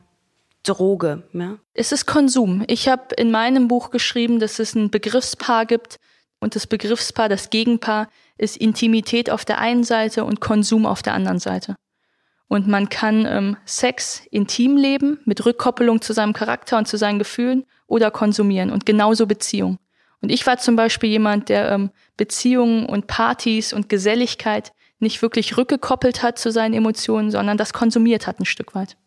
[0.65, 1.23] Droge.
[1.33, 1.57] Ja?
[1.73, 2.63] Es ist Konsum.
[2.67, 5.99] Ich habe in meinem Buch geschrieben, dass es ein Begriffspaar gibt
[6.39, 11.13] und das Begriffspaar, das Gegenpaar ist Intimität auf der einen Seite und Konsum auf der
[11.13, 11.75] anderen Seite.
[12.47, 17.19] Und man kann ähm, Sex intim leben mit Rückkoppelung zu seinem Charakter und zu seinen
[17.19, 19.79] Gefühlen oder konsumieren und genauso Beziehung.
[20.21, 25.57] Und ich war zum Beispiel jemand, der ähm, Beziehungen und Partys und Geselligkeit nicht wirklich
[25.57, 28.97] rückgekoppelt hat zu seinen Emotionen, sondern das konsumiert hat ein Stück weit.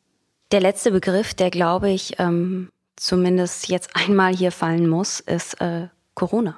[0.51, 5.89] Der letzte Begriff, der glaube ich ähm, zumindest jetzt einmal hier fallen muss, ist äh,
[6.15, 6.57] Corona.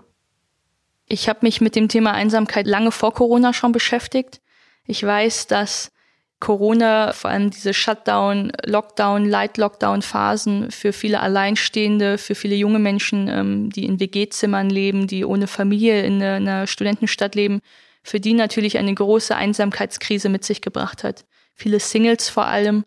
[1.06, 4.40] Ich habe mich mit dem Thema Einsamkeit lange vor Corona schon beschäftigt.
[4.86, 5.90] Ich weiß, dass
[6.38, 13.70] Corona, vor allem diese Shutdown, Lockdown, Light-Lockdown-Phasen für viele Alleinstehende, für viele junge Menschen, ähm,
[13.70, 17.60] die in WG-Zimmern leben, die ohne Familie in einer Studentenstadt leben,
[18.04, 21.26] für die natürlich eine große Einsamkeitskrise mit sich gebracht hat.
[21.54, 22.84] Viele Singles vor allem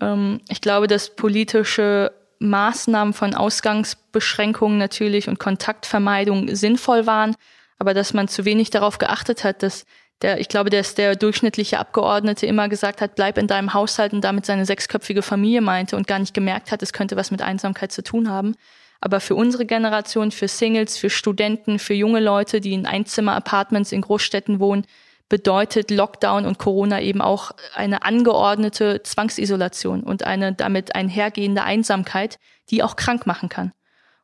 [0.00, 7.36] ich glaube, dass politische Maßnahmen von Ausgangsbeschränkungen natürlich und Kontaktvermeidung sinnvoll waren,
[7.78, 9.86] aber dass man zu wenig darauf geachtet hat, dass
[10.22, 14.22] der, ich glaube, dass der durchschnittliche Abgeordnete immer gesagt hat, bleib in deinem Haushalt und
[14.22, 17.92] damit seine sechsköpfige Familie meinte und gar nicht gemerkt hat, es könnte was mit Einsamkeit
[17.92, 18.54] zu tun haben.
[19.00, 24.00] Aber für unsere Generation, für Singles, für Studenten, für junge Leute, die in Einzimmer-Apartments in
[24.00, 24.86] Großstädten wohnen,
[25.28, 32.38] bedeutet Lockdown und Corona eben auch eine angeordnete Zwangsisolation und eine damit einhergehende Einsamkeit,
[32.70, 33.72] die auch krank machen kann.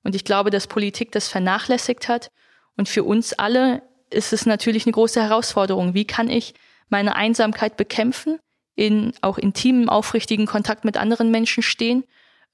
[0.02, 2.30] Und ich glaube, dass Politik das vernachlässigt hat.
[2.76, 5.94] Und für uns alle ist es natürlich eine große Herausforderung.
[5.94, 6.54] Wie kann ich
[6.88, 8.38] meine Einsamkeit bekämpfen,
[8.74, 12.04] in auch intimen, aufrichtigen Kontakt mit anderen Menschen stehen,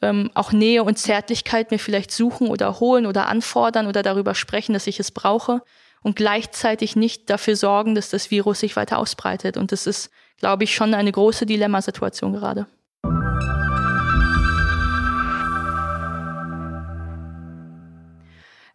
[0.02, 4.72] ähm, auch Nähe und Zärtlichkeit mir vielleicht suchen oder holen oder anfordern oder darüber sprechen,
[4.72, 5.62] dass ich es brauche
[6.07, 9.57] und gleichzeitig nicht dafür sorgen, dass das Virus sich weiter ausbreitet.
[9.57, 12.69] Und das ist, glaube ich, schon eine große Dilemmasituation gerade.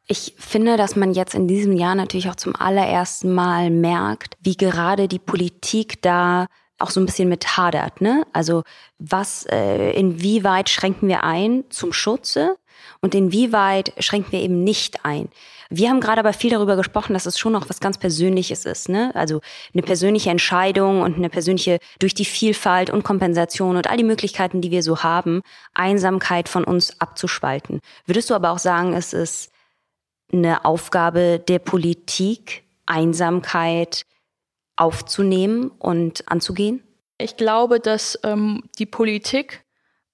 [0.08, 4.58] Ich finde, dass man jetzt in diesem Jahr natürlich auch zum allerersten Mal merkt, wie
[4.58, 6.48] gerade die Politik da
[6.80, 8.02] auch so ein bisschen mit hadert.
[8.02, 8.28] Ne?
[8.34, 8.64] Also
[9.00, 12.58] was, äh, inwieweit schränken wir ein zum Schutze
[13.00, 15.30] und inwieweit schränken wir eben nicht ein.
[15.74, 18.90] Wir haben gerade aber viel darüber gesprochen, dass es schon noch was ganz Persönliches ist,
[18.90, 19.12] ne?
[19.16, 19.40] Also
[19.74, 24.60] eine persönliche Entscheidung und eine persönliche durch die Vielfalt und Kompensation und all die Möglichkeiten,
[24.60, 25.42] die wir so haben,
[25.74, 27.80] Einsamkeit von uns abzuspalten.
[28.06, 29.50] Würdest du aber auch sagen, es ist
[30.34, 34.06] eine Aufgabe der Politik, Einsamkeit
[34.76, 36.84] aufzunehmen und anzugehen?
[37.18, 39.64] Ich glaube, dass ähm, die Politik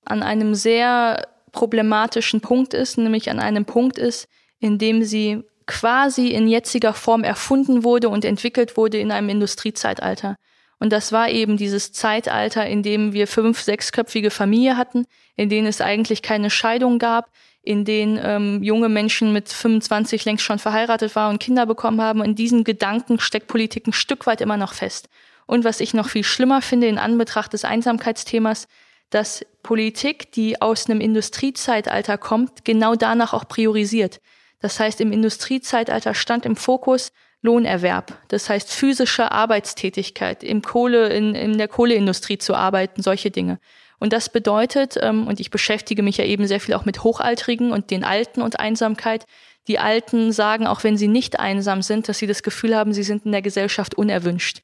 [0.05, 4.27] an einem sehr problematischen Punkt ist, nämlich an einem Punkt ist,
[4.59, 10.35] in dem sie quasi in jetziger Form erfunden wurde und entwickelt wurde in einem Industriezeitalter.
[10.79, 15.67] Und das war eben dieses Zeitalter, in dem wir fünf, sechsköpfige Familie hatten, in denen
[15.67, 17.31] es eigentlich keine Scheidung gab,
[17.63, 22.23] in denen ähm, junge Menschen mit 25 längst schon verheiratet waren und Kinder bekommen haben.
[22.23, 25.09] In diesen Gedanken steckt Politik ein Stück weit immer noch fest.
[25.47, 28.67] Und was ich noch viel schlimmer finde in Anbetracht des Einsamkeitsthemas,
[29.09, 34.21] dass Politik, die aus einem Industriezeitalter kommt, genau danach auch priorisiert.
[34.59, 41.35] Das heißt, im Industriezeitalter stand im Fokus Lohnerwerb, das heißt physische Arbeitstätigkeit, im Kohle, in,
[41.35, 43.59] in der Kohleindustrie zu arbeiten, solche Dinge.
[43.99, 47.71] Und das bedeutet, ähm, und ich beschäftige mich ja eben sehr viel auch mit Hochaltrigen
[47.71, 49.25] und den Alten und Einsamkeit.
[49.67, 53.03] Die Alten sagen, auch wenn sie nicht einsam sind, dass sie das Gefühl haben, sie
[53.03, 54.61] sind in der Gesellschaft unerwünscht.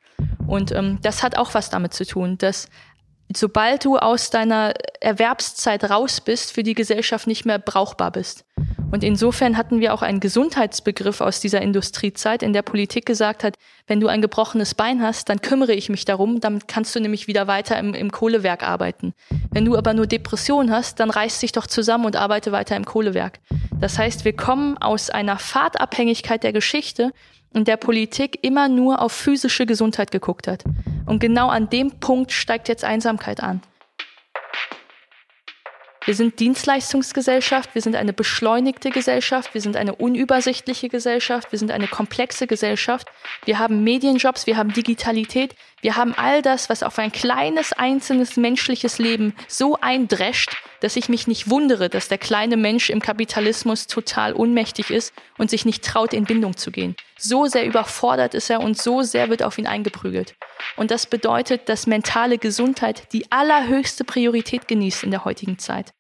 [0.48, 2.70] Und ähm, das hat auch was damit zu tun, dass
[3.34, 8.46] sobald du aus deiner Erwerbszeit raus bist, für die Gesellschaft nicht mehr brauchbar bist.
[8.92, 13.56] Und insofern hatten wir auch einen Gesundheitsbegriff aus dieser Industriezeit, in der Politik gesagt hat,
[13.88, 17.26] wenn du ein gebrochenes Bein hast, dann kümmere ich mich darum, damit kannst du nämlich
[17.26, 19.16] wieder weiter im, im Kohlewerk arbeiten.
[19.52, 22.86] Wenn du aber nur Depression hast, dann reiß dich doch zusammen und arbeite weiter im
[22.86, 23.40] Kohlewerk.
[23.80, 27.12] Das heißt, wir kommen aus einer Fahrtabhängigkeit der Geschichte,
[27.54, 30.64] in der Politik immer nur auf physische Gesundheit geguckt hat.
[31.06, 33.62] Und genau an dem Punkt steigt jetzt Einsamkeit an.
[36.06, 41.72] Wir sind Dienstleistungsgesellschaft, wir sind eine beschleunigte Gesellschaft, wir sind eine unübersichtliche Gesellschaft, wir sind
[41.72, 43.08] eine komplexe Gesellschaft.
[43.46, 48.38] Wir haben Medienjobs, wir haben Digitalität, wir haben all das, was auf ein kleines einzelnes
[48.38, 53.88] menschliches Leben so eindrescht, dass ich mich nicht wundere, dass der kleine Mensch im Kapitalismus
[53.88, 56.96] total unmächtig ist und sich nicht traut, in Bindung zu gehen.
[57.18, 60.36] So sehr überfordert ist er und so sehr wird auf ihn eingeprügelt.
[60.78, 65.92] Und das bedeutet, dass mentale Gesundheit die allerhöchste Priorität genießt in der heutigen Zeit.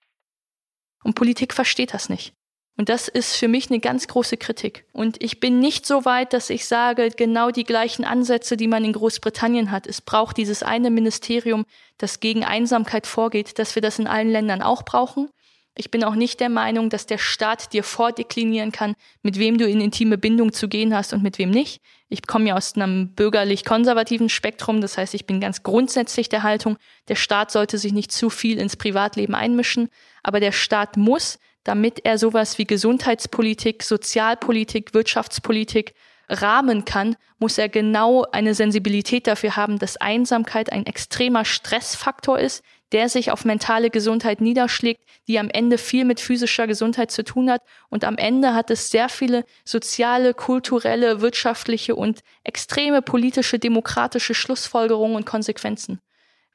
[1.03, 2.33] Und Politik versteht das nicht.
[2.75, 4.85] Und das ist für mich eine ganz große Kritik.
[4.93, 8.83] Und ich bin nicht so weit, dass ich sage, genau die gleichen Ansätze, die man
[8.83, 9.85] in Großbritannien hat.
[9.85, 11.65] Es braucht dieses eine Ministerium,
[11.99, 15.29] das gegen Einsamkeit vorgeht, dass wir das in allen Ländern auch brauchen.
[15.75, 19.67] Ich bin auch nicht der Meinung, dass der Staat dir vordeklinieren kann, mit wem du
[19.67, 21.81] in intime Bindung zu gehen hast und mit wem nicht.
[22.09, 26.77] Ich komme ja aus einem bürgerlich-konservativen Spektrum, das heißt, ich bin ganz grundsätzlich der Haltung,
[27.07, 29.89] der Staat sollte sich nicht zu viel ins Privatleben einmischen,
[30.21, 35.93] aber der Staat muss, damit er sowas wie Gesundheitspolitik, Sozialpolitik, Wirtschaftspolitik
[36.29, 42.63] rahmen kann, muss er genau eine Sensibilität dafür haben, dass Einsamkeit ein extremer Stressfaktor ist,
[42.91, 47.49] der sich auf mentale Gesundheit niederschlägt, die am Ende viel mit physischer Gesundheit zu tun
[47.49, 47.61] hat.
[47.89, 55.17] Und am Ende hat es sehr viele soziale, kulturelle, wirtschaftliche und extreme politische, demokratische Schlussfolgerungen
[55.17, 55.99] und Konsequenzen.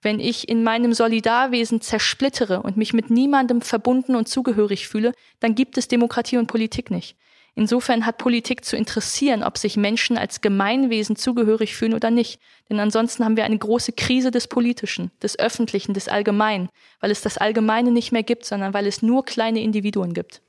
[0.02, 5.54] Wenn ich in meinem Solidarwesen zersplittere und mich mit niemandem verbunden und zugehörig fühle, dann
[5.54, 7.16] gibt es Demokratie und Politik nicht.
[7.58, 12.40] Insofern hat Politik zu interessieren, ob sich Menschen als Gemeinwesen zugehörig fühlen oder nicht.
[12.70, 16.68] Denn ansonsten haben wir eine große Krise des Politischen, des Öffentlichen, des Allgemeinen,
[17.00, 20.40] weil es das Allgemeine nicht mehr gibt, sondern weil es nur kleine Individuen gibt.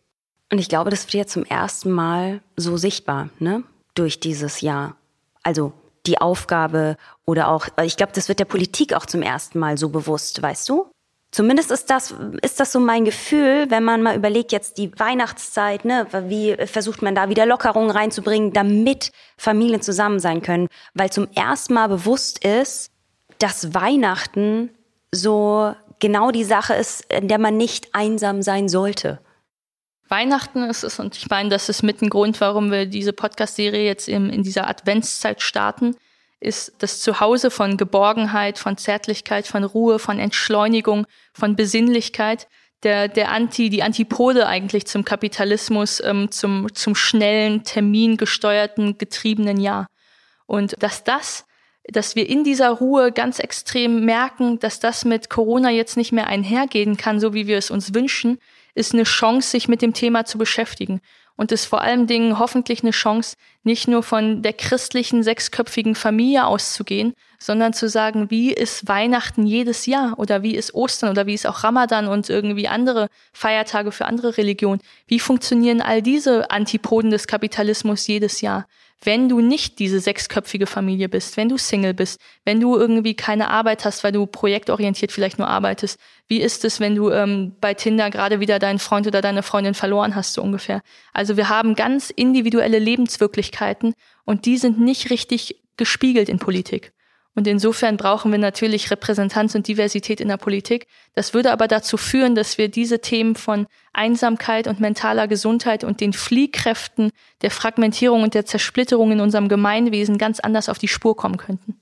[0.52, 3.64] Und ich glaube, das wird jetzt zum ersten Mal so sichtbar, ne?
[3.96, 4.96] Durch dieses Jahr.
[5.42, 5.74] Also
[6.06, 9.90] die Aufgabe oder auch, ich glaube, das wird der Politik auch zum ersten Mal so
[9.90, 10.88] bewusst, weißt du?
[11.32, 15.86] Zumindest ist das, ist das so mein Gefühl, wenn man mal überlegt, jetzt die Weihnachtszeit,
[15.86, 21.28] ne, wie versucht man da wieder Lockerungen reinzubringen, damit Familien zusammen sein können, weil zum
[21.36, 22.90] ersten Mal bewusst ist,
[23.38, 24.72] dass Weihnachten
[25.12, 29.20] so genau die Sache ist, in der man nicht einsam sein sollte.
[30.10, 33.86] Weihnachten ist es, und ich meine, das ist mit ein Grund, warum wir diese Podcast-Serie
[33.86, 35.96] jetzt in, in dieser Adventszeit starten
[36.40, 42.48] ist das Zuhause von Geborgenheit, von Zärtlichkeit, von Ruhe, von Entschleunigung, von Besinnlichkeit,
[42.84, 49.88] der, der Anti, die Antipode eigentlich zum Kapitalismus, ähm, zum, zum schnellen, termingesteuerten, getriebenen Jahr.
[50.46, 51.46] Und dass das,
[51.84, 56.28] dass wir in dieser Ruhe ganz extrem merken, dass das mit Corona jetzt nicht mehr
[56.28, 58.40] einhergehen kann, so wie wir es uns wünschen,
[58.76, 61.02] ist eine Chance, sich mit dem Thema zu beschäftigen
[61.40, 66.46] und ist vor allen Dingen hoffentlich eine Chance, nicht nur von der christlichen sechsköpfigen Familie
[66.46, 71.34] auszugehen, sondern zu sagen, wie ist Weihnachten jedes Jahr oder wie ist Ostern oder wie
[71.34, 74.82] ist auch Ramadan und irgendwie andere Feiertage für andere Religionen.
[75.08, 78.68] Wie funktionieren all diese Antipoden des Kapitalismus jedes Jahr?
[79.04, 83.50] Wenn du nicht diese sechsköpfige Familie bist, wenn du Single bist, wenn du irgendwie keine
[83.50, 87.74] Arbeit hast, weil du projektorientiert vielleicht nur arbeitest, wie ist es, wenn du ähm, bei
[87.74, 90.82] Tinder gerade wieder deinen Freund oder deine Freundin verloren hast, so ungefähr?
[91.14, 93.94] Also wir haben ganz individuelle Lebenswirklichkeiten
[94.26, 96.92] und die sind nicht richtig gespiegelt in Politik.
[97.40, 100.88] Und insofern brauchen wir natürlich Repräsentanz und Diversität in der Politik.
[101.16, 106.02] Das würde aber dazu führen, dass wir diese Themen von Einsamkeit und mentaler Gesundheit und
[106.02, 111.16] den Fliehkräften der Fragmentierung und der Zersplitterung in unserem Gemeinwesen ganz anders auf die Spur
[111.16, 111.80] kommen könnten.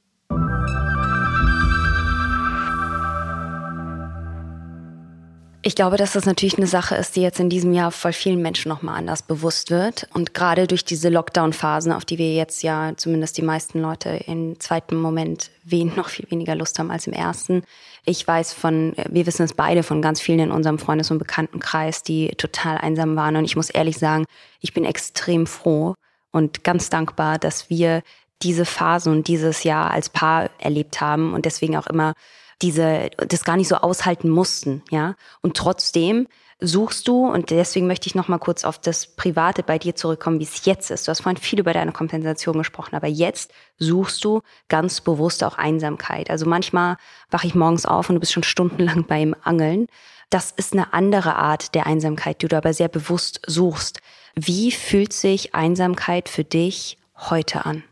[5.68, 8.42] Ich glaube, dass das natürlich eine Sache ist, die jetzt in diesem Jahr voll vielen
[8.42, 10.08] Menschen nochmal anders bewusst wird.
[10.14, 14.58] Und gerade durch diese Lockdown-Phasen, auf die wir jetzt ja zumindest die meisten Leute im
[14.62, 17.64] zweiten Moment wen noch viel weniger Lust haben als im ersten.
[18.06, 22.02] Ich weiß von, wir wissen es beide, von ganz vielen in unserem Freundes- und Bekanntenkreis,
[22.02, 23.36] die total einsam waren.
[23.36, 24.24] Und ich muss ehrlich sagen,
[24.62, 25.96] ich bin extrem froh
[26.32, 28.04] und ganz dankbar, dass wir
[28.42, 32.14] diese Phase und dieses Jahr als Paar erlebt haben und deswegen auch immer
[32.62, 35.16] diese, das gar nicht so aushalten mussten, ja.
[35.42, 36.28] Und trotzdem
[36.60, 40.46] suchst du, und deswegen möchte ich nochmal kurz auf das Private bei dir zurückkommen, wie
[40.46, 41.08] es jetzt ist.
[41.08, 45.58] Du hast vorhin viel über deine Kompensation gesprochen, aber jetzt suchst du ganz bewusst auch
[45.58, 46.30] Einsamkeit.
[46.30, 46.98] Also manchmal
[47.30, 49.88] wache ich morgens auf und du bist schon stundenlang beim Angeln.
[50.30, 54.02] Das ist eine andere Art der Einsamkeit, die du aber sehr bewusst suchst.
[54.36, 57.84] Wie fühlt sich Einsamkeit für dich heute an?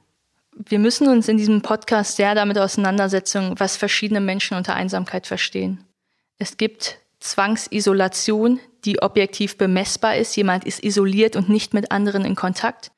[0.56, 5.84] Wir müssen uns in diesem Podcast sehr damit auseinandersetzen, was verschiedene Menschen unter Einsamkeit verstehen.
[6.38, 10.36] Es gibt Zwangsisolation, die objektiv bemessbar ist.
[10.36, 12.92] Jemand ist isoliert und nicht mit anderen in Kontakt.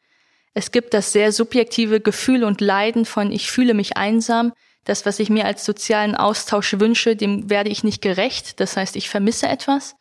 [0.53, 4.53] Es gibt das sehr subjektive Gefühl und Leiden von ich fühle mich einsam.
[4.85, 8.59] Das, was ich mir als sozialen Austausch wünsche, dem werde ich nicht gerecht.
[8.59, 9.95] Das heißt, ich vermisse etwas.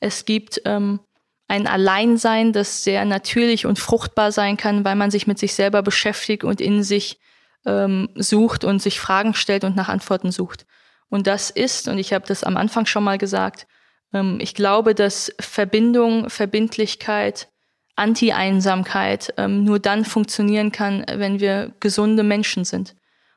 [0.00, 1.00] Es gibt ähm,
[1.48, 5.82] ein Alleinsein, das sehr natürlich und fruchtbar sein kann, weil man sich mit sich selber
[5.82, 7.18] beschäftigt und in sich
[7.66, 10.66] ähm, sucht und sich Fragen stellt und nach Antworten sucht.
[11.08, 13.66] Und das ist, und ich habe das am Anfang schon mal gesagt,
[14.12, 17.48] ähm, ich glaube, dass Verbindung, Verbindlichkeit,
[17.96, 22.94] Anti-Einsamkeit ähm, nur dann funktionieren kann, wenn wir gesunde Menschen sind.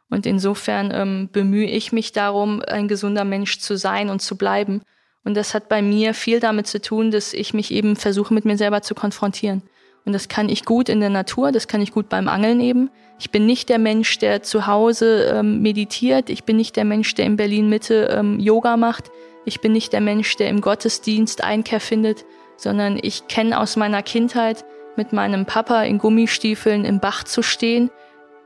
[0.10, 4.82] Und insofern ähm, bemühe ich mich darum, ein gesunder Mensch zu sein und zu bleiben.
[5.24, 8.46] Und das hat bei mir viel damit zu tun, dass ich mich eben versuche, mit
[8.46, 9.62] mir selber zu konfrontieren.
[10.04, 12.90] Und das kann ich gut in der Natur, das kann ich gut beim Angeln eben.
[13.20, 16.32] Ich bin nicht der Mensch, der zu Hause ähm, meditiert.
[16.32, 19.12] Ich bin nicht der Mensch, der in Berlin Mitte ähm, Yoga macht.
[19.46, 22.26] Ich bin nicht der Mensch, der im Gottesdienst Einkehr findet,
[22.58, 24.66] sondern ich kenne aus meiner Kindheit
[24.96, 27.92] mit meinem Papa in Gummistiefeln im Bach zu stehen,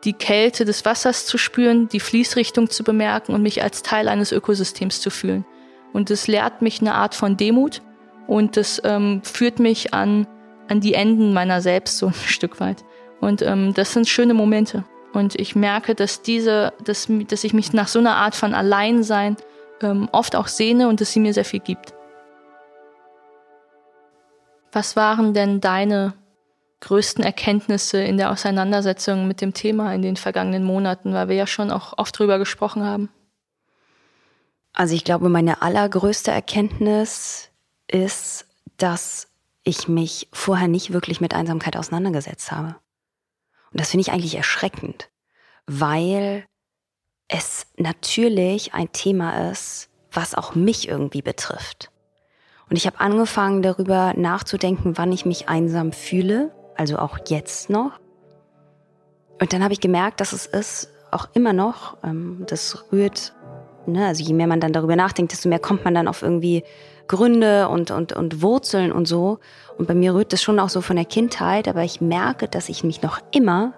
[0.03, 4.31] die Kälte des Wassers zu spüren, die Fließrichtung zu bemerken und mich als Teil eines
[4.31, 5.45] Ökosystems zu fühlen.
[5.95, 7.81] Und das lehrt mich eine Art von Demut
[8.27, 10.27] und das ähm, führt mich an
[10.67, 12.83] an die Enden meiner selbst so ein Stück weit.
[13.21, 14.83] Und ähm, das sind schöne Momente.
[15.13, 19.37] Und ich merke, dass diese, dass, dass ich mich nach so einer Art von Alleinsein
[19.81, 21.93] ähm, oft auch sehne und dass sie mir sehr viel gibt.
[24.73, 26.13] Was waren denn deine
[26.81, 31.47] größten Erkenntnisse in der Auseinandersetzung mit dem Thema in den vergangenen Monaten, weil wir ja
[31.47, 33.09] schon auch oft drüber gesprochen haben?
[34.75, 37.49] Also ich glaube, meine allergrößte Erkenntnis
[37.87, 38.45] ist,
[38.77, 39.29] dass
[39.63, 42.75] ich mich vorher nicht wirklich mit Einsamkeit auseinandergesetzt habe.
[43.71, 45.09] Und das finde ich eigentlich erschreckend,
[45.65, 46.45] weil
[47.29, 51.89] es natürlich ein Thema ist, was auch mich irgendwie betrifft.
[52.69, 57.99] Und ich habe angefangen darüber nachzudenken, wann ich mich einsam fühle, also auch jetzt noch.
[59.39, 63.33] Und dann habe ich gemerkt, dass es ist auch immer noch, ähm, das rührt,
[63.87, 66.63] ne, also je mehr man dann darüber nachdenkt, desto mehr kommt man dann auf irgendwie
[67.07, 69.39] Gründe und, und, und Wurzeln und so.
[69.77, 72.69] Und bei mir rührt das schon auch so von der Kindheit, aber ich merke, dass
[72.69, 73.73] ich mich noch immer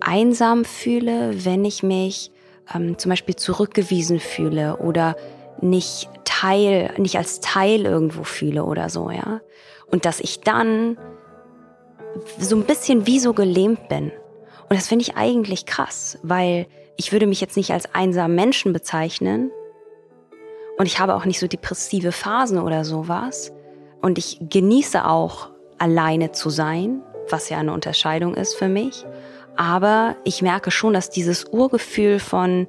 [0.00, 2.30] einsam fühle, wenn ich mich
[2.74, 5.16] ähm, zum Beispiel zurückgewiesen fühle oder
[5.60, 9.40] nicht Teil, nicht als Teil irgendwo fühle oder so, ja.
[9.90, 10.98] Und dass ich dann
[12.38, 14.12] so ein bisschen wie so gelähmt bin.
[14.68, 16.66] Und das finde ich eigentlich krass, weil
[16.96, 19.50] ich würde mich jetzt nicht als einsamen Menschen bezeichnen,
[20.76, 23.52] und ich habe auch nicht so depressive Phasen oder sowas.
[24.02, 29.04] Und ich genieße auch alleine zu sein, was ja eine Unterscheidung ist für mich.
[29.56, 32.66] Aber ich merke schon, dass dieses Urgefühl von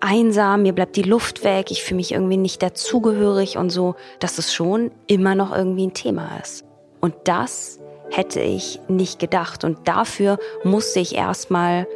[0.00, 4.38] einsam, mir bleibt die Luft weg, ich fühle mich irgendwie nicht dazugehörig und so, dass
[4.38, 6.64] es schon immer noch irgendwie ein Thema ist.
[7.00, 7.78] Und das
[8.10, 9.64] hätte ich nicht gedacht.
[9.64, 11.86] Und dafür musste ich erstmal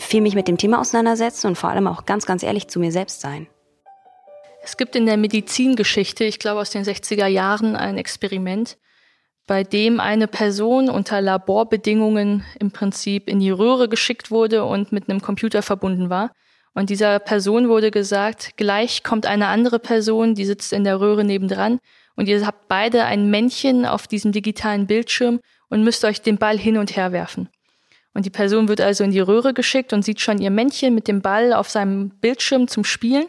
[0.00, 2.92] viel mich mit dem Thema auseinandersetzen und vor allem auch ganz, ganz ehrlich zu mir
[2.92, 3.46] selbst sein.
[4.62, 8.76] Es gibt in der Medizingeschichte, ich glaube aus den 60er Jahren, ein Experiment,
[9.46, 15.08] bei dem eine Person unter Laborbedingungen im Prinzip in die Röhre geschickt wurde und mit
[15.08, 16.32] einem Computer verbunden war.
[16.74, 21.24] Und dieser Person wurde gesagt, gleich kommt eine andere Person, die sitzt in der Röhre
[21.24, 21.78] nebendran
[22.14, 25.40] und ihr habt beide ein Männchen auf diesem digitalen Bildschirm
[25.70, 27.48] und müsst euch den Ball hin und her werfen.
[28.18, 31.06] Und die Person wird also in die Röhre geschickt und sieht schon ihr Männchen mit
[31.06, 33.26] dem Ball auf seinem Bildschirm zum Spielen.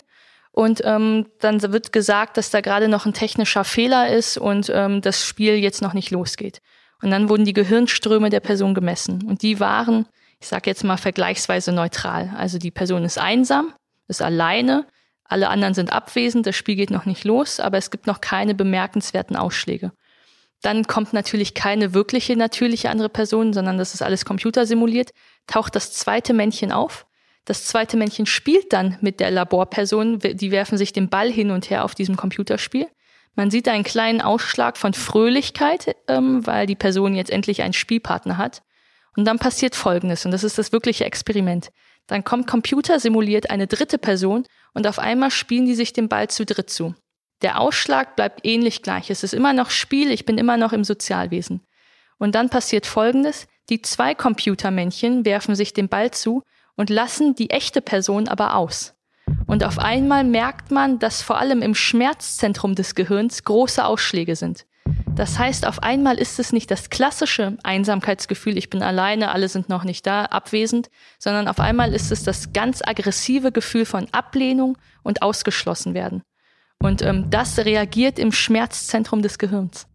[0.50, 5.02] Und ähm, dann wird gesagt, dass da gerade noch ein technischer Fehler ist und ähm,
[5.02, 6.64] das Spiel jetzt noch nicht losgeht.
[7.04, 9.22] Und dann wurden die Gehirnströme der Person gemessen.
[9.28, 10.08] Und die waren,
[10.40, 12.34] ich sage jetzt mal, vergleichsweise neutral.
[12.36, 13.76] Also die Person ist einsam,
[14.08, 14.88] ist alleine,
[15.24, 18.56] alle anderen sind abwesend, das Spiel geht noch nicht los, aber es gibt noch keine
[18.56, 19.92] bemerkenswerten Ausschläge.
[20.62, 25.12] Dann kommt natürlich keine wirkliche natürliche andere Person, sondern das ist alles computersimuliert,
[25.48, 27.06] taucht das zweite Männchen auf
[27.50, 30.20] das zweite Männchen spielt dann mit der Laborperson.
[30.20, 32.88] Die werfen sich den Ball hin und her auf diesem Computerspiel.
[33.34, 38.38] Man sieht einen kleinen Ausschlag von Fröhlichkeit, ähm, weil die Person jetzt endlich einen Spielpartner
[38.38, 38.62] hat.
[39.18, 41.72] Und dann passiert Folgendes, und das ist das wirkliche Experiment.
[42.06, 44.46] Dann kommt computersimuliert eine dritte Person
[44.76, 46.94] und auf einmal spielen die sich den Ball zu dritt zu.
[47.42, 49.10] Der Ausschlag bleibt ähnlich gleich.
[49.10, 51.62] Es ist immer noch Spiel, ich bin immer noch im Sozialwesen.
[52.18, 53.48] Und dann passiert Folgendes.
[53.70, 56.44] Die zwei Computermännchen werfen sich den Ball zu
[56.76, 58.94] und lassen die echte Person aber aus.
[59.48, 64.66] Und auf einmal merkt man, dass vor allem im Schmerzzentrum des Gehirns große Ausschläge sind.
[65.16, 69.70] Das heißt, auf einmal ist es nicht das klassische Einsamkeitsgefühl, ich bin alleine, alle sind
[69.70, 74.78] noch nicht da, abwesend, sondern auf einmal ist es das ganz aggressive Gefühl von Ablehnung
[75.04, 76.24] und ausgeschlossen werden.
[76.82, 79.86] Und ähm, das reagiert im Schmerzzentrum des Gehirns.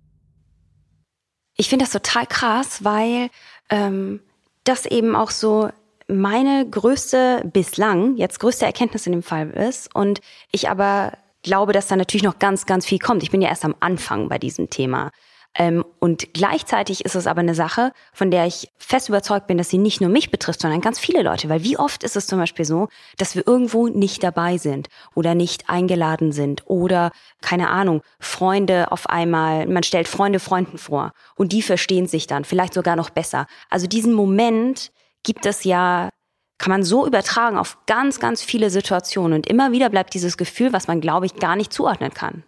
[1.57, 3.31] Ich finde das total krass, weil
[3.71, 4.21] ähm,
[4.65, 5.71] das eben auch so
[6.09, 10.21] meine größte bislang, jetzt größte Erkenntnis in dem Fall ist und
[10.51, 11.13] ich aber
[11.43, 13.23] glaube, dass da natürlich noch ganz, ganz viel kommt.
[13.23, 15.11] Ich bin ja erst am Anfang bei diesem Thema.
[15.57, 19.71] Ähm, und gleichzeitig ist es aber eine Sache, von der ich fest überzeugt bin, dass
[19.71, 21.49] sie nicht nur mich betrifft, sondern ganz viele Leute.
[21.49, 22.89] Weil wie oft ist es zum Beispiel so,
[23.19, 29.09] dass wir irgendwo nicht dabei sind oder nicht eingeladen sind oder, keine Ahnung, Freunde auf
[29.09, 33.47] einmal, man stellt Freunde Freunden vor und die verstehen sich dann, vielleicht sogar noch besser.
[33.71, 34.91] Also diesen Moment
[35.23, 36.11] gibt es ja
[36.59, 39.35] kann man so übertragen auf ganz, ganz viele Situationen.
[39.35, 42.45] Und immer wieder bleibt dieses Gefühl, was man, glaube ich, gar nicht zuordnen kann.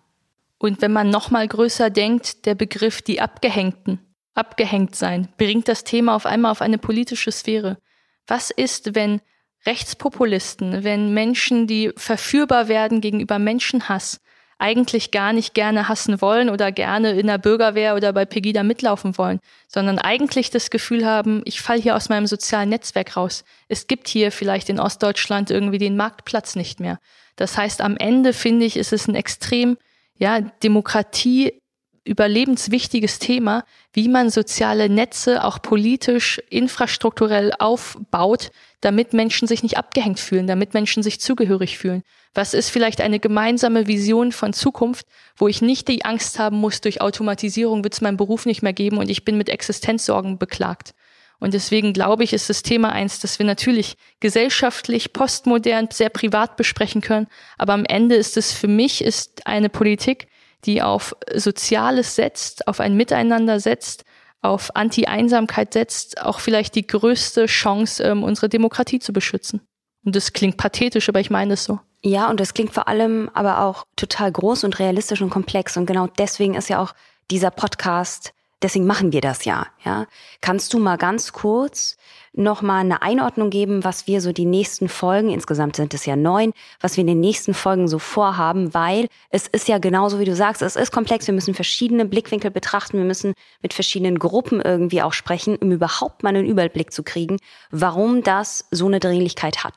[0.59, 4.01] Und wenn man noch mal größer denkt, der Begriff die Abgehängten,
[4.35, 7.79] abgehängt sein, bringt das Thema auf einmal auf eine politische Sphäre.
[8.27, 9.21] Was ist, wenn
[9.65, 14.21] Rechtspopulisten, wenn Menschen, die verführbar werden gegenüber Menschenhass,
[14.59, 19.19] eigentlich gar nicht gerne hassen wollen oder gerne in der Bürgerwehr oder bei Pegida mitlaufen
[19.19, 23.45] wollen, sondern eigentlich das Gefühl haben, ich falle hier aus meinem sozialen Netzwerk raus.
[23.69, 26.99] Es gibt hier vielleicht in Ostdeutschland irgendwie den Marktplatz nicht mehr.
[27.37, 29.77] Das heißt, am Ende finde ich, ist es ein extrem,
[30.19, 31.61] ja, Demokratie
[32.07, 38.51] überlebenswichtiges Thema, wie man soziale Netze auch politisch, infrastrukturell aufbaut,
[38.81, 42.03] damit Menschen sich nicht abgehängt fühlen, damit Menschen sich zugehörig fühlen.
[42.33, 45.07] Was ist vielleicht eine gemeinsame Vision von Zukunft,
[45.37, 48.73] wo ich nicht die Angst haben muss, durch Automatisierung wird es meinen Beruf nicht mehr
[48.73, 50.95] geben und ich bin mit Existenzsorgen beklagt.
[51.39, 56.57] Und deswegen glaube ich, ist das Thema eins, das wir natürlich gesellschaftlich, postmodern, sehr privat
[56.57, 57.27] besprechen können.
[57.59, 60.29] Aber am Ende ist es für mich, ist eine Politik,
[60.65, 64.05] die auf Soziales setzt, auf ein Miteinander setzt,
[64.43, 69.61] auf Anti-Einsamkeit setzt, auch vielleicht die größte Chance, ähm, unsere Demokratie zu beschützen.
[70.05, 71.81] Und das klingt pathetisch, aber ich meine es so.
[72.03, 75.77] Ja, und das klingt vor allem aber auch total groß und realistisch und komplex.
[75.77, 76.95] Und genau deswegen ist ja auch
[77.31, 78.33] dieser Podcast,
[78.63, 79.67] deswegen machen wir das ja.
[79.85, 80.07] Ja,
[80.41, 81.97] kannst du mal ganz kurz
[82.33, 86.53] nochmal eine Einordnung geben, was wir so die nächsten Folgen, insgesamt sind es ja neun,
[86.81, 90.35] was wir in den nächsten Folgen so vorhaben, weil es ist ja genauso, wie du
[90.35, 93.33] sagst, es ist komplex, wir müssen verschiedene Blickwinkel betrachten, wir müssen
[93.63, 97.39] mit verschiedenen Gruppen irgendwie auch sprechen, um überhaupt mal einen Überblick zu kriegen,
[97.71, 99.75] warum das so eine Dringlichkeit hat.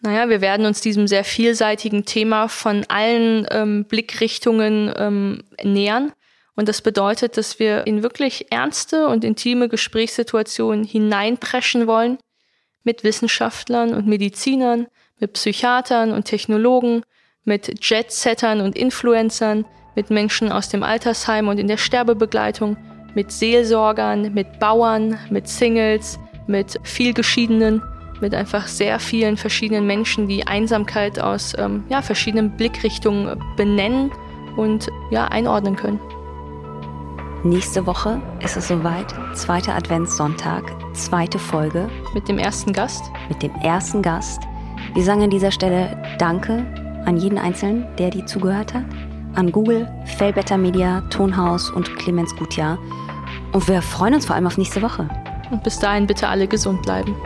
[0.00, 6.12] Naja, wir werden uns diesem sehr vielseitigen Thema von allen ähm, Blickrichtungen ähm, nähern.
[6.54, 12.18] Und das bedeutet, dass wir in wirklich ernste und intime Gesprächssituationen hineinpreschen wollen
[12.84, 14.86] mit Wissenschaftlern und Medizinern,
[15.18, 17.04] mit Psychiatern und Technologen,
[17.44, 22.76] mit Jetsettern und Influencern, mit Menschen aus dem Altersheim und in der Sterbebegleitung,
[23.14, 27.82] mit Seelsorgern, mit Bauern, mit Singles, mit vielgeschiedenen,
[28.20, 34.10] mit einfach sehr vielen verschiedenen Menschen, die Einsamkeit aus ähm, ja, verschiedenen Blickrichtungen benennen
[34.56, 36.00] und ja, einordnen können.
[37.44, 39.12] Nächste Woche ist es soweit.
[39.34, 40.62] Zweiter Adventssonntag,
[40.94, 41.88] zweite Folge.
[42.14, 43.02] Mit dem ersten Gast?
[43.28, 44.40] Mit dem ersten Gast.
[44.94, 46.64] Wir sagen an dieser Stelle Danke
[47.04, 48.84] an jeden Einzelnen, der die zugehört hat.
[49.34, 52.78] An Google, Fellbetter Media, Tonhaus und Clemens Gutjahr.
[53.52, 55.08] Und wir freuen uns vor allem auf nächste Woche.
[55.50, 57.16] Und bis dahin bitte alle gesund bleiben.